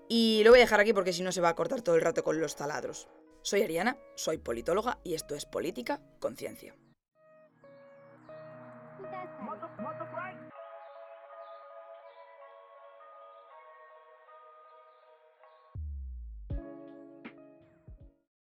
Y 0.08 0.40
lo 0.44 0.50
voy 0.50 0.60
a 0.60 0.62
dejar 0.62 0.80
aquí 0.80 0.94
porque 0.94 1.12
si 1.12 1.22
no 1.22 1.30
se 1.30 1.42
va 1.42 1.50
a 1.50 1.54
cortar 1.54 1.82
todo 1.82 1.94
el 1.94 2.00
rato 2.00 2.24
con 2.24 2.40
los 2.40 2.56
taladros. 2.56 3.06
Soy 3.42 3.60
Ariana, 3.60 3.98
soy 4.16 4.38
politóloga 4.38 4.98
y 5.04 5.12
esto 5.12 5.34
es 5.34 5.44
Política 5.44 6.00
Conciencia. 6.20 6.74